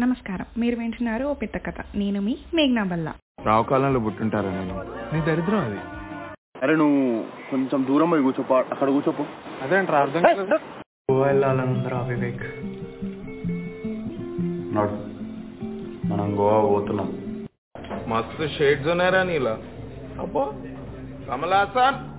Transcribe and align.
నమస్కారం. 0.00 0.46
మీరు 0.58 0.76
వింటున్నారు 0.76 1.24
ఓ 1.24 1.34
పెద్ద 1.34 1.66
కథ. 1.66 1.74
నేను 1.94 2.20
మీ 2.20 2.36
మేఘ్నా 2.54 2.84
బల్లా. 2.84 3.14
రావు 3.44 3.62
కాలంలో 3.62 4.00
పుట్టుంటారా 4.00 4.50
నేను 4.50 4.82
నీ 5.14 5.20
దరిద్రం 5.20 5.58
అది. 5.58 5.78
అరే 6.62 6.76
నువ్వు 6.76 7.24
కొంచెం 7.50 7.86
దూరం 7.88 8.10
పోయి 8.10 8.22
కూర్చోపో. 8.22 8.54
అక్కడ 8.54 8.88
కూర్చోపో. 8.88 9.26
అదేంట్రా 9.62 9.98
అర్థం 9.98 10.22
కాలేదు. 10.22 10.54
గోవా 11.12 11.26
వెళ్ళాలని 11.26 11.72
ఉందిరా 11.72 12.00
వివేక్. 12.00 12.42
నడు. 14.74 15.12
మనం 16.06 16.38
గోవా 16.38 16.68
పోతున్నాం. 16.68 17.12
మస్తు 18.08 18.48
షేడ్స్ 18.58 18.88
ఉన్నారా 18.88 19.22
నీలా. 19.22 19.58
అబ్బో. 20.20 20.52
కమలాసన్ 21.30 22.12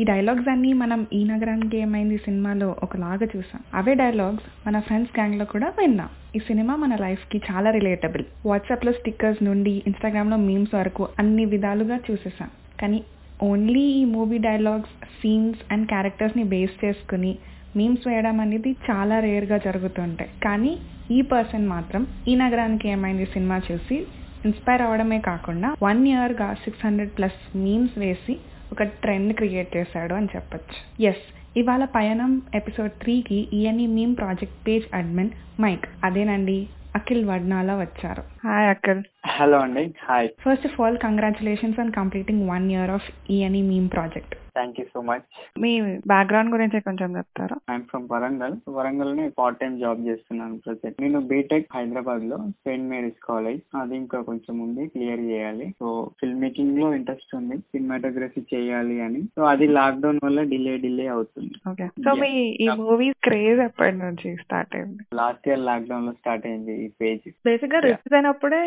ఈ 0.00 0.04
డైలాగ్స్ 0.04 0.48
అన్ని 0.48 0.72
మనం 0.72 1.06
ఈ 1.12 1.24
నగరానికి 1.24 1.76
ఏమైంది 1.76 2.18
సినిమాలో 2.18 2.76
ఒకలాగా 2.82 3.26
చూసాం. 3.36 3.62
అవే 3.74 3.94
డైలాగ్స్ 3.94 4.66
మన 4.66 4.80
ఫ్రెండ్స్ 4.80 5.18
గ్యాంగ్లో 5.18 5.44
కూడా 5.44 5.72
విన్నాం. 5.78 6.08
ఈ 6.36 6.38
సినిమా 6.38 6.76
మన 6.76 6.96
లైఫ్కి 6.96 7.38
చాలా 7.50 7.70
రిలేటబుల్. 7.70 8.24
వాట్సాప్లో 8.46 8.92
స్టిక్కర్స్ 8.92 9.40
నుండి 9.44 9.72
ఇన్స్టాగ్రామ్లో 9.86 10.36
మీమ్స్ 10.36 10.74
వరకు 10.74 11.08
అన్ని 11.18 11.44
విధాలుగా 11.44 11.96
చూసేసాం. 12.10 12.50
కానీ 12.80 13.00
ఓన్లీ 13.42 13.80
ఈ 13.80 14.04
మూవీ 14.04 14.38
డైలాగ్స్ 14.38 14.94
సీన్స్ 15.20 15.72
అండ్ 15.72 15.88
క్యారెక్టర్స్ని 15.88 16.44
బేస్ 16.44 16.84
చేసుకుని 16.84 17.32
మీమ్స్ 17.76 18.08
వేయడం 18.08 18.40
అనేది 18.40 18.70
చాలా 18.90 19.20
రేర్గా 19.20 19.58
జరుగుతుంటాయి. 19.58 20.30
కానీ 20.42 20.72
ఈ 21.10 21.20
పర్సన్ 21.22 21.66
మాత్రం 21.68 22.06
ఈ 22.28 22.34
నగరానికి 22.34 22.88
ఏమైంది 22.88 23.26
సినిమా 23.26 23.60
చూసి 23.72 24.06
ఇన్స్పైర్ 24.44 24.82
అవడమే 24.82 25.18
కాకుండా 25.20 25.76
వన్ 25.82 26.08
ఇయర్గా 26.08 26.54
సిక్స్ 26.54 26.86
హండ్రెడ్ 26.86 27.12
ప్లస్ 27.18 27.40
మీమ్స్ 27.56 27.98
వేసి 27.98 28.34
ఒక 28.72 28.82
ట్రెండ్ 28.82 29.32
క్రియేట్ 29.34 29.76
చేశాడు 29.76 30.14
అని 30.14 30.28
చెప్పొచ్చు. 30.36 30.78
ఎస్ 31.04 31.24
ఇవాళ 31.56 31.84
పయనం 31.94 32.32
ఎపిసోడ్ 32.54 32.92
త్రీకి 33.02 33.38
ENE 33.52 33.86
meme 33.86 34.16
project 34.16 34.68
page 34.68 34.84
admin 34.94 35.32
mic 35.60 35.86
అదేనండి. 36.04 36.58
అఖిల్ 36.94 37.24
వడ్నాలా 37.24 37.74
వచ్చారు. 37.76 38.22
హాయ్ 38.44 38.68
అఖిల్ 38.72 39.00
హలో 39.38 39.56
అండి 39.64 39.82
hi 40.06 40.28
first 40.44 40.66
of 40.68 40.76
all 40.82 40.96
congratulations 41.06 41.80
on 41.82 41.96
completing 42.00 42.44
one 42.52 42.66
year 42.74 42.92
of 42.98 43.08
ENE 43.34 43.62
meme 43.72 43.88
project 43.94 44.34
thank 44.56 44.78
you 44.80 44.84
so 44.94 45.00
much 45.08 45.26
me 45.62 45.70
background 46.12 46.52
గురించి 46.54 46.78
కొంచెం 46.86 47.10
చెప్తారా? 47.18 47.56
ఐఎమ్ 47.72 47.84
ఫ్రమ్ 47.90 48.06
వరంగల్ 48.12 48.54
వరంగల్ని 48.76 49.24
పార్ట్ 49.38 49.58
టైం 49.60 49.74
జాబ్ 49.82 50.00
చేస్తున్నాను 50.08 50.56
present 50.64 50.96
నేను 51.04 51.20
BTech 51.32 51.68
హైదరాబాద్లో 51.76 52.38
సెయింట్ 52.64 52.88
మేరీస్ 52.92 53.20
కాలేజ్ 53.28 53.60
అది 53.82 53.94
ఇంకా 54.00 54.20
కొంచెం 54.30 54.54
ఉంది 54.66 54.84
క్లియర్ 54.94 55.22
చేయాలి. 55.30 55.66
సో 55.80 55.86
ఫిల్మ్ 56.20 56.42
మేకింగ్లో 56.46 56.88
ఇంట్రెస్ట్ 56.98 57.36
ఉంది 57.40 57.58
సినిమాటోగ్రఫీ 57.74 58.42
చేయాలి 58.54 58.96
అని. 59.06 59.22
సో 59.36 59.44
అది 59.52 59.68
లాక్డౌన్ 59.78 60.20
వల్ల 60.26 60.42
డిలే 60.54 60.74
డిలే 60.86 61.06
అవుతుంది. 61.16 61.54
ఓకే 61.72 61.88
సో 62.06 62.14
మీ 62.22 62.32
ఈ 62.64 62.68
మూవీస్ 62.82 63.20
క్రేజ్ 63.28 63.62
ఎప్పటి 63.68 63.96
నుంచి 64.04 64.30
స్టార్ట్ 64.44 64.76
అయింది? 64.80 65.02
లాస్ట్ 65.22 65.48
ఇయర్ 65.50 65.64
లాక్డౌన్లో 65.70 66.14
స్టార్ట్ 66.20 66.48
అయింది 66.50 66.76
ఈ 66.86 66.90
పేజ్ 67.02 67.28
బేసిక్గా 67.50 67.80
రిలీజ్ 67.88 68.18
అయినప్పుడే 68.30 68.62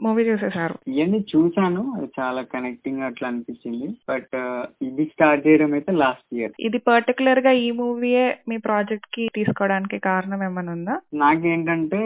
మూవీ 0.00 0.22
చూసేసారు 0.22 0.74
ఇవన్నీ 0.88 1.18
చూసాను 1.36 1.82
అది 1.96 2.08
చాలా 2.20 2.42
కనెక్టింగ్ 2.42 3.02
అట్లా 3.02 3.28
అనిపించింది. 3.28 3.88
బట్ 4.08 4.36
ఇది 4.82 5.04
స్టార్ట్ 5.04 5.46
చేయడం 5.46 5.72
అయితే 5.72 5.92
లాస్ట్ 5.92 6.34
ఇయర్ 6.34 6.52
ఇది 6.60 6.78
పర్టికులర్గా 6.78 7.50
ఈ 7.50 7.70
మూవీయే 7.70 8.26
మీ 8.48 8.56
ప్రాజెక్ట్కి 8.56 9.28
తీసుకోవడానికి 9.34 9.98
కారణం 9.98 10.42
ఏమైనా 10.44 10.72
ఉందా? 10.72 11.00
నాకేంటంటే 11.14 12.00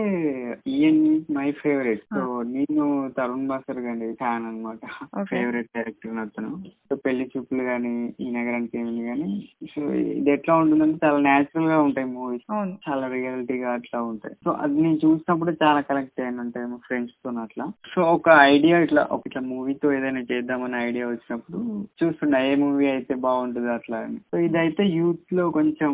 ఈఎన్ 0.67 1.21
మై 1.31 1.53
ఫేవరెట్ 1.53 2.03
సో 2.15 2.43
నేను 2.43 3.11
తరుణ్ 3.19 3.47
బాసర్ 3.47 3.79
గారి 3.79 4.13
ఫ్యాన్ 4.13 4.47
అనమాట. 4.47 4.79
ఫేవరెట్ 5.23 5.71
డైరెక్టర్ 5.77 6.19
అతను. 6.19 6.51
సో 6.91 6.97
పెళ్ళి 6.97 7.31
చూపులు 7.37 7.63
గానీ 7.63 7.95
ఈ 8.21 8.31
నగరానికి 8.31 8.79
ఏమి 8.79 9.03
గానీ 9.07 9.49
సో 9.75 9.83
ఇది 9.93 10.31
ఎట్లా 10.31 10.55
ఉంటుందంటే 10.55 11.07
చాలా 11.07 11.19
నేచురల్గా 11.19 11.81
ఉంటాయి 11.83 12.07
మూవీస్. 12.07 12.47
చాలా 12.89 13.07
రియాలిటీగా 13.07 13.71
అట్లా 13.73 14.03
ఉంటాయి. 14.03 14.35
సో 14.45 14.51
అది 14.51 14.81
నేను 14.81 14.99
చూసినప్పుడు 15.05 15.53
చాలా 15.63 15.81
కనెక్ట్ 15.81 16.21
అయ్యాను. 16.21 16.41
అంటే 16.41 16.61
ఫ్రెండ్స్తో 16.91 17.31
అట్లా. 17.31 17.67
సో 17.95 18.03
ఒక 18.03 18.29
ఐడియా 18.29 18.79
ఇట్లా 18.79 19.03
ఒక 19.13 19.23
ఇట్లా 19.27 19.43
మూవీతో 19.43 19.93
ఏదైనా 19.93 20.21
చేద్దామని 20.33 20.77
ఐడియా 20.77 21.07
వచ్చినప్పుడు 21.07 21.87
చూస్తున్నా 22.05 22.39
ఏ 22.41 22.55
మూవీ 22.55 22.87
అయితే 22.87 23.15
బాగుంటుంది 23.15 23.73
అట్లా 23.73 23.99
అని. 23.99 24.17
సో 24.17 24.39
ఇదైతే 24.39 24.85
యూత్లో 24.87 25.51
కొంచెం 25.51 25.93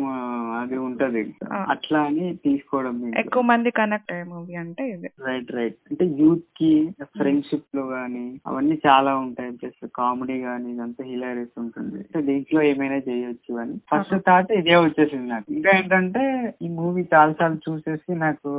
అది 0.61 0.77
ఉంటది. 0.77 1.35
అట్లా 1.67 1.99
అని 1.99 2.35
తీసుకోవడం 2.45 2.95
ఎక్కువ 3.17 3.43
మంది 3.43 3.71
కనెక్ట్ 3.71 4.13
అయ్యే 4.13 4.25
మూవీ 4.25 4.55
అంటే 4.55 4.83
ఇది. 4.89 5.09
రైట్ 5.25 5.51
రైట్ 5.51 5.75
అంటే 5.91 6.05
యూత్కి 6.23 6.71
ఫ్రెండ్షిప్లో 7.01 7.83
గానీ 7.87 8.25
అవన్నీ 8.47 8.79
చాలా 8.87 9.15
ఉంటాయి. 9.15 9.51
ప్లస్ 9.51 9.87
కామెడీ 9.95 10.41
గానీ 10.41 10.73
ఇదంతా 10.73 11.03
హిలారియస్ 11.03 11.59
ఉంటుంది. 11.59 12.03
సో 12.13 12.21
దీంట్లో 12.21 12.61
ఏమైనా 12.61 12.95
చేయొచ్చు 12.95 13.55
అని. 13.55 13.75
ఫస్ట్ 13.77 14.15
థాట్ 14.27 14.51
ఇదే 14.51 14.75
వచ్చేసింది 14.75 15.29
నాకు. 15.29 15.53
ఇంకా 15.53 15.71
ఏంటంటే 15.77 16.23
ఈ 16.61 16.67
మూవీ 16.69 17.05
చాలా 17.13 17.33
సార్లు 17.39 17.71
చూసేసి 17.71 18.15
నాకు 18.15 18.51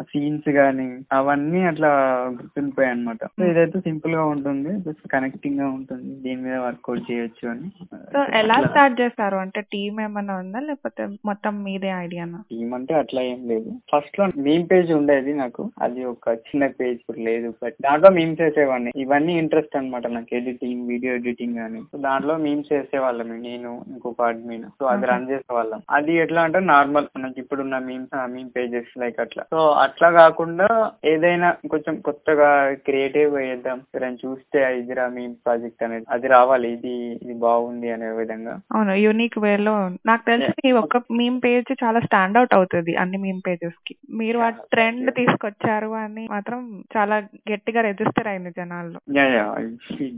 సీన్స్ 0.00 0.48
గానీ 0.48 0.88
అవన్నీ 1.12 1.60
అట్లా 1.62 1.83
గుర్తుండిపోయాయి 2.28 2.94
అనమాట 2.94 3.24
సో 3.24 3.44
ఇదైతే 3.44 3.80
సింపుల్గా 3.80 4.24
ఉంటుంది. 4.24 4.80
జస్ట్ 4.80 5.08
కనెక్టింగ్గా 5.08 5.68
ఉంటుంది. 5.68 6.22
దీని 6.22 6.42
మీద 6.42 6.56
వర్కౌట్ 6.56 7.12
చేయొచ్చు 7.12 7.48
అని. 7.48 7.86
సో 7.94 8.38
ఎలా 8.38 8.54
స్టార్ట్ 8.54 9.00
చేస్తారు? 9.00 9.36
అంటే 9.36 9.60
టీమ్ 9.60 10.00
ఏమైనా 10.00 10.36
ఉందా? 10.36 10.60
లేకపోతే 10.60 11.08
మొత్తం 11.24 11.64
మీదే 11.64 11.88
ఐడియానా? 11.88 12.42
టీమ్ 12.50 12.74
అంటే 12.74 12.94
అట్లా 12.94 13.22
ఏం 13.22 13.48
లేదు. 13.48 13.72
ఫస్ట్లో 13.92 14.26
మీమ్ 14.36 14.68
పేజ్ 14.72 14.92
ఉండేది 14.92 15.34
నాకు. 15.34 15.70
అది 15.82 16.04
ఒక 16.04 16.28
చిన్న 16.28 16.66
పేజ్ 16.66 16.90
ఇప్పుడు 16.90 17.18
లేదు. 17.18 17.54
బట్ 17.62 17.74
దాంట్లో 17.82 18.10
మీమ్స్ 18.10 18.40
వేసేవాడిని 18.40 18.92
ఇవన్నీ 18.96 19.38
ఇంట్రెస్ట్ 19.38 19.76
అన్నమాట 19.76 20.06
నాకు. 20.06 20.34
ఎడిటింగ్ 20.34 20.88
వీడియో 20.88 21.14
ఎడిటింగ్ 21.14 21.58
అని. 21.58 21.80
సో 21.80 21.98
దాంట్లో 21.98 22.36
మీమ్స్ 22.36 22.72
వేసేవాళ్ళం 22.72 23.42
నేను 23.42 23.84
ఇంకొక 23.88 24.22
అడ్మిన్. 24.22 24.62
సో 24.62 24.86
అది 24.86 25.06
రన్ 25.06 25.30
చేసేవాళ్ళం. 25.30 25.82
అది 25.90 26.12
ఎట్లా 26.12 26.42
అంటే 26.42 26.60
నార్మల్. 26.60 27.06
మనకి 27.18 27.40
ఇప్పుడున్న 27.40 27.78
మీమ్స్ 27.78 28.30
మీమ్ 28.30 28.50
పేజెస్ 28.56 28.98
లైక్ 28.98 29.20
అట్లా. 29.20 29.44
సో 29.50 29.70
అట్లా 29.70 30.10
కాకుండా 30.10 30.92
ఏదైనా 31.04 31.54
కొంచెం 31.74 31.94
కొత్తగా 32.00 32.50
క్రియేటివ్ 32.86 33.34
వేద్దాం 33.34 33.78
ఎవరైనా 33.94 34.16
చూస్తే 34.24 34.78
ఇదిరా 34.78 35.08
మీమ్ 35.08 35.34
ప్రాజెక్ట్ 35.34 35.82
అనేది 35.84 36.06
అది 36.10 36.26
రావాలి 36.28 36.68
ఇది 36.72 36.94
ఇది 37.22 37.34
బాగుంది 37.34 37.90
అనే 37.90 38.08
విధంగా. 38.10 38.54
అవును 38.74 38.92
యూనిక్ 38.92 39.38
వేలో 39.38 39.74
నాకు 40.06 40.24
తెలిసి 40.26 40.52
మీ 40.64 40.72
ఒక్క 40.72 40.96
మీమ్ 40.96 41.38
పేజ్ 41.44 41.72
చాలా 41.84 42.00
స్టాండ్ 42.00 42.38
అవుట్ 42.38 42.54
అవుతుంది 42.54 42.94
అన్ని 42.96 43.18
మీమ్ 43.18 43.40
పేజెస్కి. 43.46 43.94
మీరు 44.10 44.38
ఆ 44.38 44.50
ట్రెండ్. 44.72 45.10
తీసుకొచ్చారు 45.14 45.90
అని 46.02 46.24
మాత్రం 46.30 46.60
చాలా 46.96 47.16
గట్టిగా 47.52 47.80
రిజిస్టర్ 47.80 48.26
అయింది 48.26 48.50
జనాల్లో. 48.50 49.00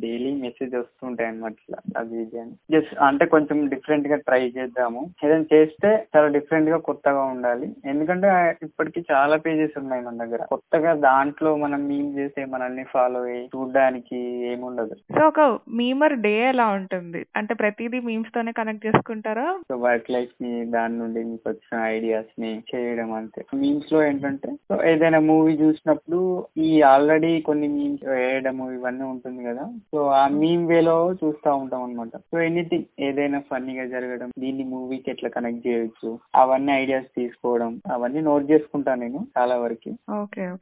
డైలీ 0.02 0.32
మెసేజ్ 0.40 0.74
వస్తుంటాయి 0.74 1.28
అన్నమాట 1.28 1.52
ఇట్లా 1.52 1.78
అది 1.96 2.22
ఇది 2.22 2.38
అని 2.40 2.54
జస్ట్ 2.72 2.94
అంటే 3.02 3.24
కొంచెం 3.34 3.68
డిఫరెంట్గా 3.68 4.16
ట్రై 4.16 4.42
చేద్దాము. 4.58 5.02
ఏదైనా 5.24 5.44
చేస్తే 5.54 5.90
చాలా 6.16 6.28
డిఫరెంట్గా 6.28 6.78
కొత్తగా 6.90 7.22
ఉండాలి. 7.34 7.68
ఎందుకంటే 7.84 8.28
ఇప్పటికి 8.62 9.00
చాలా 9.12 9.36
పేజెస్ 9.36 9.78
ఉన్నాయి 9.78 10.02
మన 10.02 10.16
దగ్గర. 10.24 10.42
కొత్తగా 10.50 10.94
దాంట్లో 11.08 11.45
మనం 11.54 11.88
మీమ్ 11.88 12.18
చేసే 12.18 12.44
మనల్ని 12.44 12.84
ఫాలో 12.84 13.20
అయ్యి 13.22 13.46
చూడడానికి 13.46 14.18
ఏముండదు. 14.52 14.94
సో 14.94 15.26
ఒక 15.26 15.58
మీమర్ 15.68 16.14
డే 16.14 16.34
ఎలా 16.48 16.66
ఉంటుంది? 16.66 17.26
అంటే 17.36 17.54
ప్రతిదీ 17.54 18.00
మీమ్స్ 18.00 18.34
తోనే 18.34 18.52
కనెక్ట్ 18.52 18.86
చేసుకుంటారా? 18.86 19.58
సో 19.68 19.76
వర్క్ 19.76 20.10
లైఫ్ని 20.10 20.64
దాని 20.64 20.98
నుండి 20.98 21.24
మీకు 21.24 21.50
వచ్చిన 21.50 21.82
ఐడియాస్ని 21.82 22.62
చేయడం 22.74 23.12
అంతే. 23.12 23.44
మీమ్స్లో 23.54 24.06
ఏంటంటే 24.06 24.52
సో 24.68 24.84
ఏదైనా 24.84 25.18
మూవీ 25.18 25.52
చూసినప్పుడు 25.52 26.46
ఈ 26.58 26.82
ఆల్రెడీ 26.82 27.40
కొన్ని 27.40 27.68
మీమ్స్ 27.68 28.04
వేయడము 28.08 28.70
ఇవన్నీ 28.72 29.04
ఉంటుంది 29.04 29.44
కదా. 29.44 29.66
సో 29.92 30.06
ఆ 30.06 30.28
మీమ్ 30.28 30.66
వేలో 30.66 31.12
చూస్తూ 31.12 31.56
ఉంటాం 31.56 31.82
అనమాట 31.82 32.16
సో 32.16 32.40
ఎనీథింగ్ 32.40 32.84
ఏదైనా 33.00 33.38
ఫన్నీగా 33.50 33.86
జరగడం 33.86 34.30
దీన్ని 34.38 34.64
మూవీకి 34.64 35.10
ఎట్లా 35.10 35.28
కనెక్ట్ 35.28 35.66
చేయొచ్చు 35.66 36.18
అవన్నీ 36.36 36.72
ఐడియాస్ 36.72 37.06
తీసుకోవడం 37.16 37.80
అవన్నీ 37.92 38.20
నోట్ 38.20 38.50
చేసుకుంటాను 38.50 39.00
నేను 39.00 39.26
చాలా 39.38 39.56
వరకు. 39.56 39.92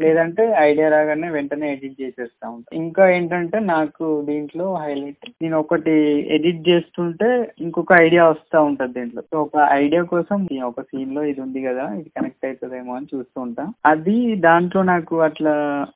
లేదంటే 0.01 0.45
ఐడియా 0.75 0.89
రాగానే 0.89 1.31
వెంటనే 1.31 1.67
ఎడిట్ 1.73 1.99
చేసేస్తా 2.03 2.47
ఉంటాను 2.55 2.79
ఇంకా 2.83 3.05
ఏంటంటే 3.17 3.59
నాకు 3.73 4.07
దీంట్లో 4.29 4.67
హైలైట్ 4.75 5.27
నేను 5.43 5.57
ఒకటి 5.59 5.95
ఎడిట్ 6.37 6.63
చేస్తుంటే 6.69 7.29
ఇంకొక 7.61 7.93
ఐడియా 8.07 8.25
వస్తా 8.29 8.59
ఉంటది 8.69 8.93
దీంట్లో. 8.97 9.23
సో 9.31 9.37
ఒక 9.43 9.57
ఐడియా 9.83 10.03
కోసం 10.13 10.39
ఒక 10.69 10.83
సీన్లో 10.83 11.23
ఇది 11.31 11.41
ఉంది 11.41 11.61
కదా 11.67 11.85
ఇది 12.01 12.09
కనెక్ట్ 12.17 12.47
అవుతుందేమో 12.47 12.93
అని 12.97 13.07
చూస్తూ 13.15 13.39
ఉంటా. 13.47 13.65
అది 13.93 14.17
దాంట్లో 14.47 14.83
నాకు 14.83 15.15
అట్లా 15.21 15.55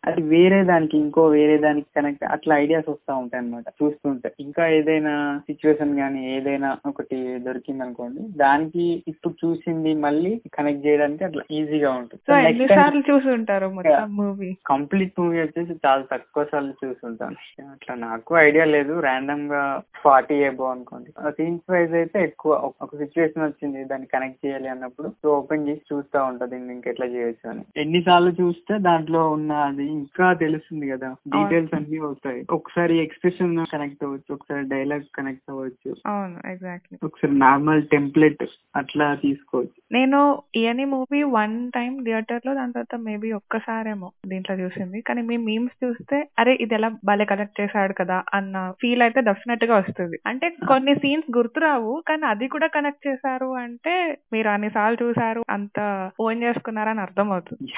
అది 0.09 0.23
వేరే 0.35 0.61
దానికి 0.65 0.97
ఇంకో 0.99 1.23
వేరే 1.37 1.57
దానికి 1.59 1.89
కనెక్ట్ 1.97 2.25
అట్లా 2.35 2.53
ఐడియాస్ 2.65 2.89
వస్తా 2.91 3.13
ఉంటాయి 3.23 3.41
అనమాట 3.43 3.69
చూస్తుంటే. 3.83 4.31
ఇంకా 4.41 4.65
ఏదైనా 4.79 5.15
సిచ్యువేషన్ 5.49 5.95
గానీ 6.01 6.23
ఏదైనా 6.37 6.71
ఒకటి 6.87 7.19
దొరికింది 7.47 7.83
అనుకోండి 7.87 8.23
దానికి 8.45 8.87
ఇప్పుడు 9.13 9.35
చూసింది 9.45 9.95
మళ్ళీ 10.07 10.33
కనెక్ట్ 10.59 10.87
చేయడానికి 10.87 11.25
అట్లా 11.25 11.45
ఈజీగా 11.59 11.93
ఉంటుంది. 12.01 12.23
సో 12.31 12.37
ఎన్నిసార్లు 12.51 13.03
చూసి 13.11 13.31
ఉంటారు 13.39 13.69
మొత్తం 13.79 14.09
మూవీ 14.21 14.51
కంప్లీట్ 14.69 15.21
మూవీ 15.21 15.41
వచ్చేసి 15.41 15.81
చాలా 15.87 16.05
తక్కువ 16.13 16.45
సార్లు 16.45 16.75
చూసుంటాను 16.85 17.63
అట్లా 17.71 17.95
నాకు 17.95 18.37
ఐడియా 18.37 18.65
లేదు. 18.65 19.01
ర్యాండమ్గా 19.01 19.83
ఫార్టీ 20.05 20.35
ఏబో 20.35 20.65
అనుకోండి. 20.65 21.13
సీన్స్ 21.31 21.73
వైజ్ 21.73 21.95
అయితే 21.95 22.23
ఎక్కువ 22.23 22.53
ఒక- 22.53 22.99
సిచ్యువేషన్ 22.99 23.43
వచ్చింది. 23.43 23.85
దాన్ని 23.85 24.07
కనెక్ట్ 24.07 24.47
చేయాలి 24.47 24.69
అన్నప్పుడు 24.69 25.09
సో 25.09 25.39
ఓపెన్ 25.39 25.69
చేసి 25.69 25.95
చూస్తా 25.95 26.23
ఉంటా 26.23 26.47
దీన్ని 26.47 26.75
ఇంకెట్లా 26.75 27.07
చేయొచ్చు 27.07 27.51
అని. 27.51 27.65
ఎన్నిసార్లు 27.77 28.31
చూస్తే 28.31 28.79
దాంట్లో 28.79 29.31
ఉన్న 29.31 29.53
అది 29.53 29.85
ఇంకా 29.85 30.33
తెలుస్తుంది 30.33 30.89
కదా. 30.89 31.17
డీటెయిల్స్ 31.29 31.75
అన్ని 31.75 31.99
వస్తాయి 31.99 32.47
ఒకసారి 32.51 32.99
ఎక్స్ప్రెషన్ 32.99 33.67
కనెక్ట్ 33.73 34.05
అవ్వచ్చు. 34.05 34.35
ఒకసారి 34.35 34.69
డైలాగ్ 34.69 35.03
కనెక్ట్ 35.15 35.51
అవ్వచ్చు. 35.51 35.97
అవును. 36.07 36.49
ఎగ్జాక్ట్లీ. 36.49 36.99
ఒకసారి 37.05 37.39
నార్మల్ 37.39 37.83
టెంప్లెట్ 37.83 38.45
అట్లా 38.77 39.15
తీసుకోవచ్చు. 39.15 39.83
నేను 39.93 40.43
ఇయని 40.55 40.85
మూవీ 40.85 41.23
వన్ 41.23 41.73
టైం 41.73 42.05
థియేటర్లో 42.05 42.55
దాని 42.55 42.73
తర్వాత 42.73 43.01
మేబీ 43.01 43.33
ఒక్కసారేమో 43.33 44.11
దీంట్లో 44.27 44.48
చూసింది. 44.55 45.01
కానీ 45.01 45.23
మీ 45.23 45.37
మీమ్స్ 45.37 45.85
చూస్తే 45.85 46.29
అరే 46.39 46.59
ఇది 46.61 46.75
ఎలా 46.75 46.89
భలే 47.05 47.25
కనెక్ట్ 47.25 47.61
చేశాడు 47.61 47.93
కదా 47.93 48.23
అన్న 48.35 48.71
ఫీల్ 48.71 49.03
అయితే 49.03 49.21
డెఫినెట్గా 49.21 49.77
వస్తుంది. 49.77 50.19
అంటే 50.27 50.49
కొన్ని 50.69 50.95
సీన్స్ 50.95 51.37
గుర్తురావు 51.37 52.03
కానీ 52.09 52.27
అది 52.27 52.49
కూడా 52.49 52.67
కనెక్ట్ 52.67 53.09
చేశారు 53.09 53.55
అంటే 53.55 54.19
మీరు 54.33 54.49
అన్ని 54.49 54.71
సార్లు 54.71 54.99
చూసారు 55.05 55.45
అంత 55.51 56.11
ఓన్ 56.21 56.43
చేసుకున్నారని 56.43 57.01
అర్థం 57.01 57.33
అవుతుంది. 57.33 57.73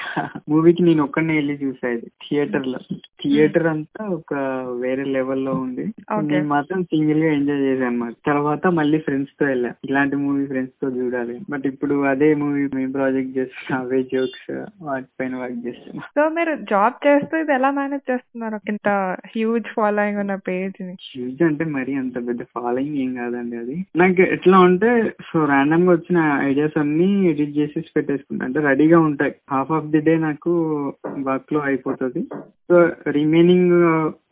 మూవీకి 0.49 0.83
నేను 0.83 1.03
ఒక్కనే 1.03 1.35
వెళ్ళి 1.35 1.53
చూసా 1.53 1.87
ఇది 1.87 2.11
థియేటర్లో. 2.29 2.79
థియేటర్ 3.23 3.67
అంతా 3.67 4.05
ఒక 4.05 4.33
వేరే 4.81 5.03
లెవెల్లో 5.03 5.51
ఉంది. 5.51 5.81
Okay. 5.81 6.31
నేను 6.31 6.47
మాత్రం 6.47 6.83
సింగిల్గా 6.83 7.31
ఎంజాయ్ 7.31 7.59
చేశాను 7.59 7.87
అన్నమాట. 7.87 8.13
తర్వాత 8.25 8.67
మళ్ళీ 8.67 8.97
ఫ్రెండ్స్తో 8.97 9.45
వెళ్ళా. 9.45 9.71
ఇలాంటి 9.89 10.15
మూవీ 10.15 10.45
ఫ్రెండ్స్తో 10.45 10.89
చూడాలి. 10.89 11.39
బట్ 11.49 11.67
ఇప్పుడు 11.67 12.01
అదే 12.01 12.35
మూవీ 12.35 12.67
మేము 12.75 12.91
ప్రాజెక్ట్ 12.91 13.37
చేస్తున్నా. 13.37 13.83
అవే 13.83 14.03
జోక్స్ 14.03 14.65
వాటిపైన 14.81 15.35
వర్క్ 15.35 15.67
చేస్తున్నా. 15.67 16.03
సో 16.15 16.29
మీరు 16.29 16.55
జాబ్ 16.55 17.07
చేస్తూ 17.07 17.37
ఇది 17.37 17.53
ఎలా 17.53 17.71
మేనేజ్ 17.71 18.11
చేస్తున్నారు? 18.11 18.59
ఇంత 18.67 18.89
హ్యూజ్ 19.35 19.63
ఫాలోయింగ్ 19.75 20.19
ఉన్న 20.19 20.35
పేజ్ని 20.35 20.93
హ్యూజ్ 20.93 21.43
అంటే 21.43 21.65
మరీ 21.65 21.93
అంత 21.93 22.27
పెద్ద 22.27 22.41
ఫాలోయింగ్ 22.41 22.95
ఏం 22.95 23.15
కాదండి 23.15 23.57
అది. 23.57 23.85
నాకు 23.95 24.21
ఎట్లా 24.21 24.59
ఉంటే 24.59 25.13
సో 25.33 25.45
ర్యాండమ్గా 25.45 25.91
వచ్చిన 25.91 26.39
ఐడియాస్ 26.43 26.79
అన్ని 26.79 27.29
ఎడిట్ 27.29 27.57
చేసేసి 27.57 27.91
పెట్టేసుకుంటా. 27.95 28.45
అంటే 28.45 28.59
రెడీగా 28.59 28.99
ఉంటాయి. 28.99 29.35
హాఫ్ 29.51 29.71
ఆఫ్ 29.71 29.85
ది 29.85 30.01
డే 30.01 30.17
నాకు 30.17 30.49
వర్క్లో 31.19 31.59
అయిపోతుంది. 31.59 32.25
సో 32.71 32.89
రిమైనింగ్ 33.11 33.75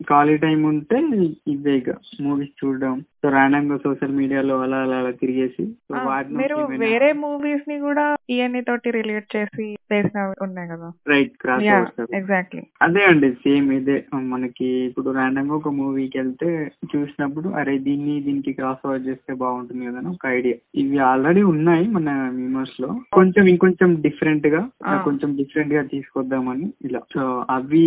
ఖాళీ 0.08 0.36
టైం 0.36 0.60
ఉంటే 0.64 0.98
ఇవే 1.46 1.74
ఇక 1.76 1.90
మూవీస్ 2.20 2.52
చూడడం. 2.60 2.94
సో 3.20 3.28
ర్యాండమ్గా 3.28 3.76
సోషల్ 3.76 4.16
మీడియాలో 4.16 4.54
అలా 4.60 4.78
అలా 4.78 4.96
అలా 4.96 5.10
తిరిగేసి 5.20 5.64
సో 5.86 5.94
మీరు 6.40 6.56
వేరే 6.84 7.12
మూవీస్ని 7.22 7.78
కూడా 7.80 8.04
ఈఎన్ఈ 8.30 8.60
తోటి 8.60 8.90
రిలేట్ 8.90 9.36
చేసి 9.36 9.66
చేసిన 9.92 10.18
ఉన్నాయి 10.42 10.68
కదా. 10.68 10.88
రైట్ 11.08 11.32
ఎగ్జాక్ట్లీ 12.18 12.62
అదే 12.82 13.02
అండి 13.04 13.28
సేమ్ 13.44 13.72
ఇదే. 13.72 13.96
మనకి 14.32 14.68
ఇప్పుడు 14.88 15.10
ర్యాండమ్గా 15.10 15.54
ఒక 15.54 15.68
మూవీకి 15.68 16.18
వెళ్తే 16.18 16.50
చూసినప్పుడు 16.92 17.48
అరే 17.60 17.74
దీన్ని 17.78 18.14
దీనికి 18.20 18.52
క్రాస్ 18.52 18.86
ఓవర్ 18.86 19.06
చేస్తే 19.08 19.34
బాగుంటుంది 19.34 19.86
కదా 19.86 20.02
ఒక 20.10 20.26
ఐడియా 20.36 20.56
ఇవి 20.74 20.98
ఆల్రెడీ 21.10 21.42
ఉన్నాయి 21.52 21.86
మన 21.88 22.08
మీమర్స్లో. 22.38 22.90
కొంచెం 23.12 23.46
ఇంకొంచెం 23.46 23.90
డిఫరెంట్గా. 24.00 24.62
కొంచెం 25.04 25.36
డిఫరెంట్గా 25.36 25.82
తీసుకొద్దామని 25.82 26.72
ఇలా. 26.84 27.02
సో 27.14 27.22
అవి 27.50 27.86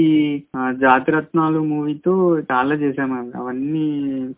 జాతిరత్నాలు 0.79 1.59
మూవీతో 1.63 2.13
చాలా 2.51 2.75
చేసాము 2.75 3.15
అవి. 3.19 3.31
అవన్నీ 3.37 3.85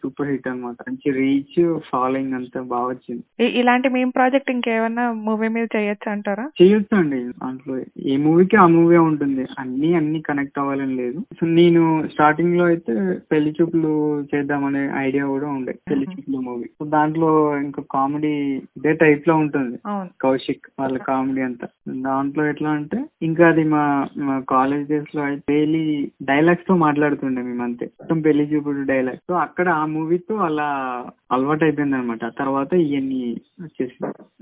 సూపర్ 0.02 0.30
హిట్ 0.30 0.48
అన్నమాట. 0.48 0.78
మంచి 0.90 1.10
రీచ్ 1.20 1.60
ఫాలోయింగ్ 1.92 2.34
అంతా 2.34 2.62
బాగా 2.74 2.88
వచ్చింది. 2.88 3.24
ఇలాంటి 3.60 3.90
మేం 3.90 4.10
ప్రాజెక్ట్ 4.10 4.52
ఇంకేమన్నా 4.52 5.06
మూవీ 5.28 5.48
మీద 5.48 5.68
చేయొచ్చు 5.96 6.12
అంటారా? 6.12 6.46
చేయొచ్చు 6.60 6.94
అండి. 6.98 7.20
దాంట్లో 7.42 7.74
ఏ 8.06 8.16
మూవీకి 8.18 8.56
ఆ 8.56 8.66
మూవీ 8.68 8.98
ఉంటుంది. 9.10 9.44
అన్ని 9.60 9.90
అన్ని 9.96 10.20
కనెక్ట్ 10.22 10.60
అవ్వాలని 10.60 10.96
లేదు. 10.96 11.20
సో 11.38 11.44
నేను 11.60 11.82
స్టార్టింగ్లో 12.14 12.66
అయితే 12.66 12.94
పెళ్ళి 13.32 13.52
చూపులు 13.52 13.92
చేద్దామనే 14.32 14.84
ఐడియా 14.98 15.26
కూడా 15.26 15.48
ఉండే. 15.48 15.74
పెళ్ళి 15.90 16.06
చూపులు 16.12 16.40
మూవీ. 16.40 16.68
సో 16.78 16.86
దాంట్లో 16.96 17.30
ఇంకా 17.60 17.84
కామెడీ 17.94 18.34
ఇదే 18.78 18.94
టైప్లో 19.04 19.36
ఉంటుంది. 19.36 19.78
కౌశిక్ 20.22 20.68
వాళ్ళ 20.80 20.98
కామెడీ 21.10 21.42
అంతా. 21.42 21.70
దాంట్లో 22.08 22.46
ఎట్లా 22.46 22.70
అంటే 22.72 23.00
ఇంకా 23.22 23.48
అది 23.48 23.64
మా 23.76 23.84
మా 24.28 24.38
కాలేజ్ 24.50 24.88
డేస్లో 24.88 25.22
అయితే 25.24 25.44
డైలీ 25.54 25.84
డైలాగ్స్తో 26.24 26.76
మాట్లాడుతుండే 26.78 27.42
మేమంతే 27.42 27.86
మొత్తం 28.00 28.20
పెళ్ళి 28.22 28.44
చూపుడు 28.46 28.84
డైలాగ్ 28.86 29.22
సో 29.30 29.34
అక్కడ 29.46 29.68
ఆ 29.82 29.86
మూవీతో 29.96 30.36
అలా 30.48 30.70
అలవాటు 31.32 31.64
అయిపోయింది 31.64 31.96
అనమాట 31.96 32.26
తర్వాత 32.38 32.72
ఇవన్నీ 32.86 33.22
వచ్చేసి 33.62 33.95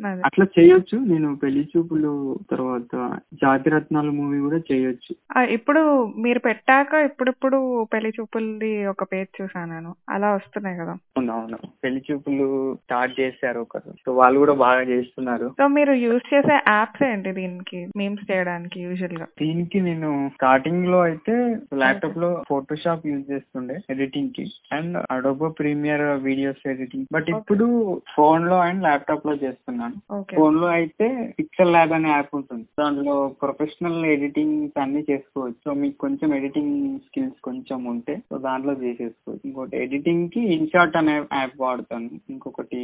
అట్లా 0.08 0.46
చేయొచ్చు. 0.60 1.00
నేను 1.00 1.36
పెళ్ళి 1.36 1.70
చూపులు 1.78 2.40
తర్వాత 2.52 3.18
జాతిరత్నాలు 3.34 4.12
మూవీ 4.12 4.40
కూడా 4.40 4.58
చేయొచ్చు. 4.58 5.16
ఆ, 5.38 5.42
ఇప్పుడు 5.42 6.06
మీరు 6.18 6.40
పెట్టాక 6.40 6.94
ఇప్పుడిప్పుడు 6.94 7.84
పెళ్ళి 7.84 8.10
చూపులది 8.10 8.86
ఒక 8.86 9.04
పేజ్ 9.04 9.42
చూసాను 9.42 9.74
నేను. 9.74 9.96
అలా 10.10 10.34
వస్తున్నాయి 10.34 10.78
కదా. 10.78 10.92
అవునవును 10.92 11.58
పెళ్ళి 11.84 12.04
చూపులు 12.12 12.76
స్టార్ట్ 12.84 13.20
చేశారు 13.20 13.60
ఒకరు. 13.60 13.94
సో 14.06 14.14
వాళ్ళు 14.14 14.40
కూడా 14.40 14.54
బాగా 14.54 14.82
చేస్తున్నారు. 14.82 15.50
సో 15.58 15.68
మీరు 15.68 15.94
యూజ్ 15.94 16.34
చేసే 16.34 16.54
యాప్స్ 16.54 17.04
ఏంటి 17.04 17.32
దీనికి? 17.32 17.88
మీమ్స్ 17.98 18.32
చేయడానికి 18.32 18.82
యూజువల్గా 18.82 19.26
దీనికి 19.42 19.82
నేను 19.82 20.32
స్టార్టింగ్లో 20.34 21.02
అయితే 21.02 21.58
ల్యాప్టాప్లో 21.74 22.44
ఫోటోషాప్ 22.50 23.08
యూజ్ 23.08 23.32
చేస్తుండే 23.32 23.78
ఎడిటింగ్కి. 23.90 24.46
And 24.72 25.06
Adobe 25.12 25.50
Premiere 25.50 26.02
videos 26.02 26.68
editing. 26.68 27.06
But 27.14 27.30
ఇప్పుడు 27.30 28.02
ఫోన్లో 28.16 28.60
అండ్ 28.60 28.82
ల్యాప్టాప్లో 28.82 29.34
చేస్తున్నాను 29.34 29.93
ఫోన్లో 30.36 30.68
అయితే 30.68 31.36
పిక్సెల్ 31.40 31.72
ల్యాబ్ 31.72 31.92
అనే 31.92 32.10
యాప్ 32.10 32.36
ఉంటుంది. 32.36 32.66
దాంట్లో 32.80 33.36
ప్రొఫెషనల్ 33.42 34.06
ఎడిటింగ్ 34.06 34.70
అన్ని 34.82 35.06
చేసుకోవచ్చు. 35.12 35.56
సో 35.66 35.74
మీకు 35.74 35.98
కొంచెం 35.98 36.34
ఎడిటింగ్ 36.34 37.00
స్కిల్స్ 37.00 37.42
కొంచెం 37.44 37.84
ఉంటే 37.86 38.18
సో 38.18 38.38
దాంట్లో 38.38 38.74
చేసేసుకోవచ్చు. 38.74 39.40
ఇంకోటి 39.46 39.78
ఎడిటింగ్కి 39.78 40.54
ఇన్షాట్ 40.54 40.98
అనే 40.98 41.12
యాప్ 41.12 41.62
వాడతాను. 41.62 42.10
ఇంకొకటి 42.30 42.80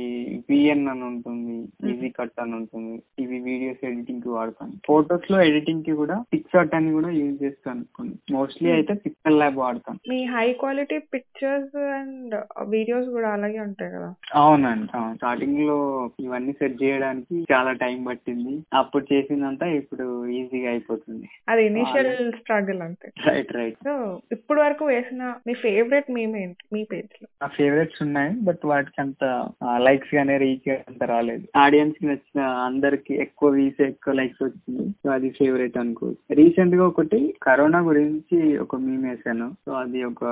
విఎన్ 0.49 0.87
అని 0.87 1.03
ఉంటుంది 1.03 1.67
ఈజీ 1.91 2.09
కట్ 2.09 2.41
అని 2.41 2.55
ఉంటుంది. 2.55 3.01
ఇవి 3.19 3.39
వీడియోస్ 3.39 3.85
ఎడిటింగ్కి 3.85 4.29
వాడతాను. 4.29 4.71
ఫొటోస్లో 4.87 5.41
ఎడిటింగ్కి 5.41 5.91
కూడా 5.91 6.23
పిక్సార్ట్ 6.33 6.75
అని 6.75 6.91
కూడా 6.91 7.09
యూజ్ 7.09 7.43
చేస్తాను. 7.43 8.03
మోస్ట్లీ 8.31 8.71
అయితే 8.71 8.93
పిక్సెల్ 8.93 9.37
ల్యాబ్ 9.37 9.55
వాడతాను. 9.55 9.99
మీ 10.09 10.25
high 10.25 10.53
quality 10.53 10.97
pictures 10.97 11.75
and 11.75 12.35
videos 12.69 13.09
కూడా 13.09 13.29
అలాగే 13.29 13.59
ఉంటాయి 13.59 13.91
కదా? 13.91 14.15
అవునండి 14.35 14.97
అవును. 14.97 15.15
స్టార్టింగ్లో 15.15 16.09
ఇవన్నీ 16.19 16.51
సెట్ 16.51 16.77
చేయడానికి 16.99 17.53
చాలా 17.53 17.71
టైం 17.71 18.03
పట్టింది. 18.03 18.63
అప్పుడు 18.73 19.13
చేసిందంతా 19.13 19.67
ఇప్పుడు 19.67 20.27
ఈజీగా 20.27 20.69
అయిపోతుంది. 20.69 21.29
అది 21.49 21.65
ఇనిషియల్ 21.65 22.31
స్ట్రగుల్ 22.31 22.81
అంతే. 22.81 23.11
రైట్ 23.27 23.51
రైట్ 23.55 23.75
సో 23.83 24.21
ఇప్పుడు 24.31 24.61
వరకు 24.61 24.85
వేసిన 24.85 25.33
మీ 25.47 25.53
ఫేవరెట్ 25.53 26.11
మీమ్ 26.11 26.35
ఏంటి? 26.35 26.63
మీ 26.73 26.83
పేజ్లో. 26.83 27.27
నా 27.41 27.47
ఫేవరెట్స్ 27.47 28.01
ఉన్నాయి 28.01 28.31
బట్ 28.41 28.65
వాటికి 28.65 29.01
అంత 29.01 29.49
లైక్స్ 29.77 30.15
గానే 30.15 30.37
రీచ్ 30.37 30.69
అంత 30.69 31.03
రాలేదు. 31.03 31.45
ఆడియన్స్కి 31.55 32.05
నచ్చిన 32.05 32.41
అందరికి 32.41 33.13
ఎక్కువ 33.15 33.49
వ్యూస్ 33.49 33.81
ఎక్కువ 33.81 34.13
లైక్స్ 34.13 34.43
వచ్చింది. 34.43 34.89
సో 34.89 35.09
అది 35.09 35.29
ఫేవరెట్ 35.29 35.77
అనుకోవచ్చు. 35.77 36.35
రీసెంట్గా 36.35 36.87
ఒకటి 36.87 37.35
కరోనా 37.43 37.79
గురించి 37.79 38.57
ఒక 38.57 38.75
మీమ్ 38.75 39.05
వేసాను 39.09 39.51
సో 39.65 39.71
అది 39.71 40.03
ఒక 40.03 40.23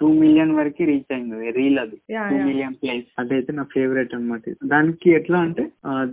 టూ 0.00 0.12
మిలియన్ 0.12 0.52
వరకు 0.52 0.84
రీచ్ 0.84 1.12
అయింది. 1.12 1.50
రీల్ 1.50 1.78
అది. 1.78 1.96
టూ 1.96 2.36
మిలియన్ 2.44 2.74
ప్లేస్ 2.74 3.08
అదైతే 3.18 3.52
నా 3.52 3.62
ఫేవరెట్ 3.62 4.14
అన్నమాట 4.14 4.42
దానికి 4.64 5.10
ఎట్లా 5.10 5.38
అంటే 5.38 5.64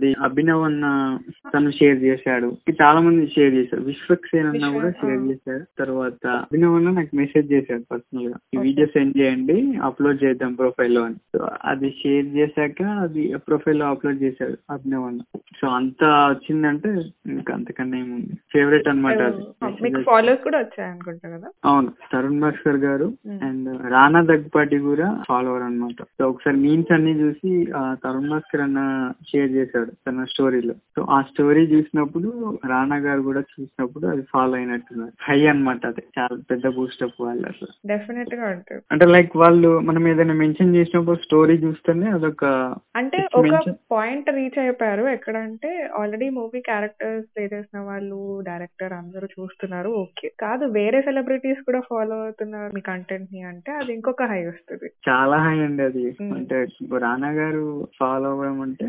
అది 0.04 0.16
అభినవ్ 0.20 0.62
అన్న 0.62 1.18
తను 1.54 1.70
షేర్ 1.70 2.02
చేశాడు. 2.02 2.56
చాలా 2.82 3.00
మంది 3.00 3.26
షేర్ 3.26 3.54
చేశారు. 3.54 3.82
విశ్వక్సేన్ 3.82 4.46
అన్న 4.46 4.72
కూడా 4.72 4.90
షేర్. 4.90 5.22
చేశాడు 5.22 5.64
తర్వాత 5.78 6.26
అభినవ్ 6.26 6.76
అన్న 6.76 6.90
నాకు 6.90 7.16
మెసేజ్ 7.16 7.52
చేశాడు 7.52 7.82
పర్సనల్గా. 7.92 8.34
ఈ. 8.54 8.58
వీడియో 8.58 8.86
సెండ్ 8.86 9.18
చేయండి 9.18 9.76
అప్లోడ్ 9.82 10.24
చేద్దాం 10.24 10.54
ప్రొఫైల్లో 10.54 11.02
అని. 11.02 11.14
సో 11.14 11.48
అది 11.64 11.90
షేర్ 11.90 12.26
చేశాక 12.26 12.82
అది 12.82 13.34
ప్రొఫైల్లో 13.48 13.86
అప్లోడ్ 13.86 14.22
చేశాడు 14.22 14.56
అభినవ్ 14.70 15.06
అన్న 15.06 15.20
సో 15.60 15.68
అంత 15.68 16.04
వచ్చిందంటే 16.04 16.88
ఇంకా 17.26 17.54
అంతకన్నా 17.54 17.98
ఏముంది. 17.98 18.30
ఫేవరెట్ 18.52 18.88
అన్నమాట 18.88 19.18
అది. 19.18 19.42
మీకు 19.82 20.02
ఫాలోవర్స్ 20.02 20.42
కూడా 20.42 20.58
వచ్చాయి 20.58 20.90
అనుకుంటా 20.90 21.28
కదా? 21.28 21.48
అవును. 21.64 21.92
తరుణ్ 22.12 22.40
భాస్కర్ 22.40 22.76
గారు. 22.76 23.12
అండ్ 23.26 23.92
రానా 23.92 24.22
దగ్గపాటి 24.22 24.78
కూడా 24.78 25.22
ఫాలోవర్ 25.28 25.62
అన్నమాట. 25.62 26.02
సో 26.02 26.28
ఒకసారి 26.28 26.56
మీన్స్ 26.56 26.92
అన్ని 26.92 27.20
చూసి 27.20 27.66
తరుణ్ 27.80 28.30
భాస్కర్ 28.30 28.60
అన్న 28.60 29.12
షేర్ 29.32 29.52
చేశాడు. 29.52 29.92
తన 30.08 30.24
స్టోరీలో. 30.24 30.74
సో 30.74 31.02
ఆ 31.02 31.22
స్టోరీ 31.22 31.60
చూసినప్పుడు 31.60 32.58
రానా 32.68 32.96
గారు 32.96 33.22
కూడా 33.22 33.40
చూసినప్పుడు 33.40 34.06
అది 34.06 34.22
ఫాలో 34.22 34.54
అయినట్టున్నారు. 34.54 35.12
హై 35.22 35.46
అన్నమాట 35.46 35.86
అది. 35.86 36.02
చాలా 36.18 36.42
పెద్ద 36.50 36.68
బూస్టప్ 36.68 37.22
వాళ్ళు 37.22 37.48
అసలు. 37.48 37.88
డెఫినెట్గా 37.88 38.46
ఉంటుంది. 38.46 38.82
అంటే 38.92 39.06
లైక్ 39.06 39.36
వాళ్ళు 39.36 39.80
మనం 39.80 40.08
ఏదైనా 40.08 40.34
మెన్షన్ 40.34 40.76
చేసినప్పుడు 40.76 41.16
స్టోరీ 41.16 41.54
చూస్తేనే 41.54 42.10
అదొక 42.10 42.44
అంటే 42.96 43.28
ఒక 43.34 43.74
పాయింట్ 43.92 44.30
రీచ్ 44.30 44.58
అయిపోయారు. 44.58 45.06
ఎక్కడ 45.06 45.36
అంటే 45.36 45.90
ఆల్రెడీ 45.98 46.30
మూవీ 46.30 46.60
క్యారెక్టర్స్ 46.60 47.26
ప్లే 47.36 47.50
చేసిన 47.52 47.80
వాళ్ళు 47.80 48.40
డైరెక్టర్ 48.40 48.92
అందరూ 48.92 49.28
చూస్తున్నారు. 49.40 49.90
ఓకే 49.90 50.32
కాదు 50.40 50.64
వేరే 50.64 51.02
సెలబ్రిటీస్ 51.02 51.60
కూడా 51.60 51.80
ఫాలో 51.80 52.22
అవుతున్నారు 52.22 52.74
మీ 52.74 52.80
కంటెంట్ని 52.80 53.42
అంటే 53.42 53.72
అది 53.72 53.92
ఇంకొక 53.92 54.22
హై 54.22 54.46
వస్తుంది. 54.46 54.90
చాలా 55.08 55.36
హై 55.36 55.58
అండి 55.58 55.82
అది. 55.82 56.16
Hmm. 56.22 56.34
అంటే 56.34 56.66
రానా 56.98 57.30
గారు 57.30 57.88
ఫాలో 58.00 58.30
అవ్వడం 58.30 58.60
అంటే 58.60 58.86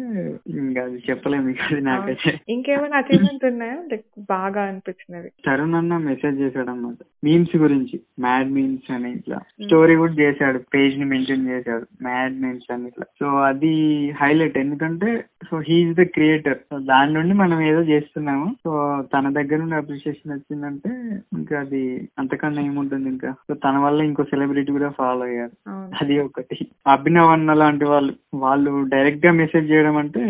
ఇంకా 0.48 0.82
అది 0.96 1.04
చెప్పలేము 1.10 1.50
అది 1.50 1.82
నాకైతే. 1.82 2.40
ఇంకేమైనా 2.50 2.98
అచీవ్మెంట్స్ 2.98 3.46
ఉన్నాయా? 3.46 3.74
లైక్ 3.74 4.06
బాగా 4.30 4.62
అనిపించినవి. 4.62 5.32
తరుణ్ 5.46 5.76
అన్న 5.76 5.98
మెసేజ్ 5.98 6.40
చేశాడు 6.40 6.70
అనమాట 6.70 6.96
మీమ్స్ 7.24 7.58
గురించి. 7.58 8.00
మ్యాడ్ 8.20 8.52
మీమ్స్ 8.52 8.92
అని 8.92 9.12
ఇట్లా. 9.12 9.40
స్టోరీ 9.66 9.96
కూడా 9.96 10.14
చేశాడు. 10.14 10.60
పేజ్ని 10.60 11.06
మెన్షన్ 11.06 11.50
చేశాడు. 11.50 12.04
మ్యాడ్ 12.04 12.42
మీమ్స్ 12.42 12.74
అని 12.74 12.88
ఇట్లా. 12.88 13.06
సో 13.20 13.26
అది 13.26 13.74
హైలైట్ 14.12 14.58
ఎందుకంటే 14.58 15.26
so 15.52 15.60
he's 15.60 16.00
the 16.00 16.04
creator 16.04 16.58
so 16.58 16.80
దాని 16.80 17.14
నుండి 17.14 17.34
మనం 17.34 17.62
ఏదో 17.62 17.82
చేస్తున్నాము. 17.82 18.56
సో 18.64 19.04
తన 19.14 19.34
దగ్గర 19.34 19.56
నుండి 19.56 19.76
అప్రిషియేషన్ 19.76 20.32
వచ్చిందంటే 20.32 21.20
ఇంకా 21.34 21.60
అది 21.60 22.10
అంతకన్నా 22.20 22.62
ఏముంటుంది 22.62 23.10
ఇంకా? 23.10 23.32
సో 23.32 23.54
తన 23.54 23.78
వల్ల 23.78 24.02
ఇంకో 24.02 24.24
సెలబ్రిటీ 24.24 24.72
కూడా 24.72 24.90
ఫాలో 24.90 25.24
అయ్యారు. 25.24 25.70
అది 26.02 26.20
ఒకటి. 26.20 26.68
అభినవ్ 26.88 27.30
అన్న 27.30 27.54
లాంటి 27.54 27.86
వాళ్ళు 27.86 28.14
వాళ్ళు 28.34 28.86
డైరెక్ట్గా 28.90 29.32
మెసేజ్ 29.32 29.72
చేయడం 29.72 29.98
అంటే 29.98 30.22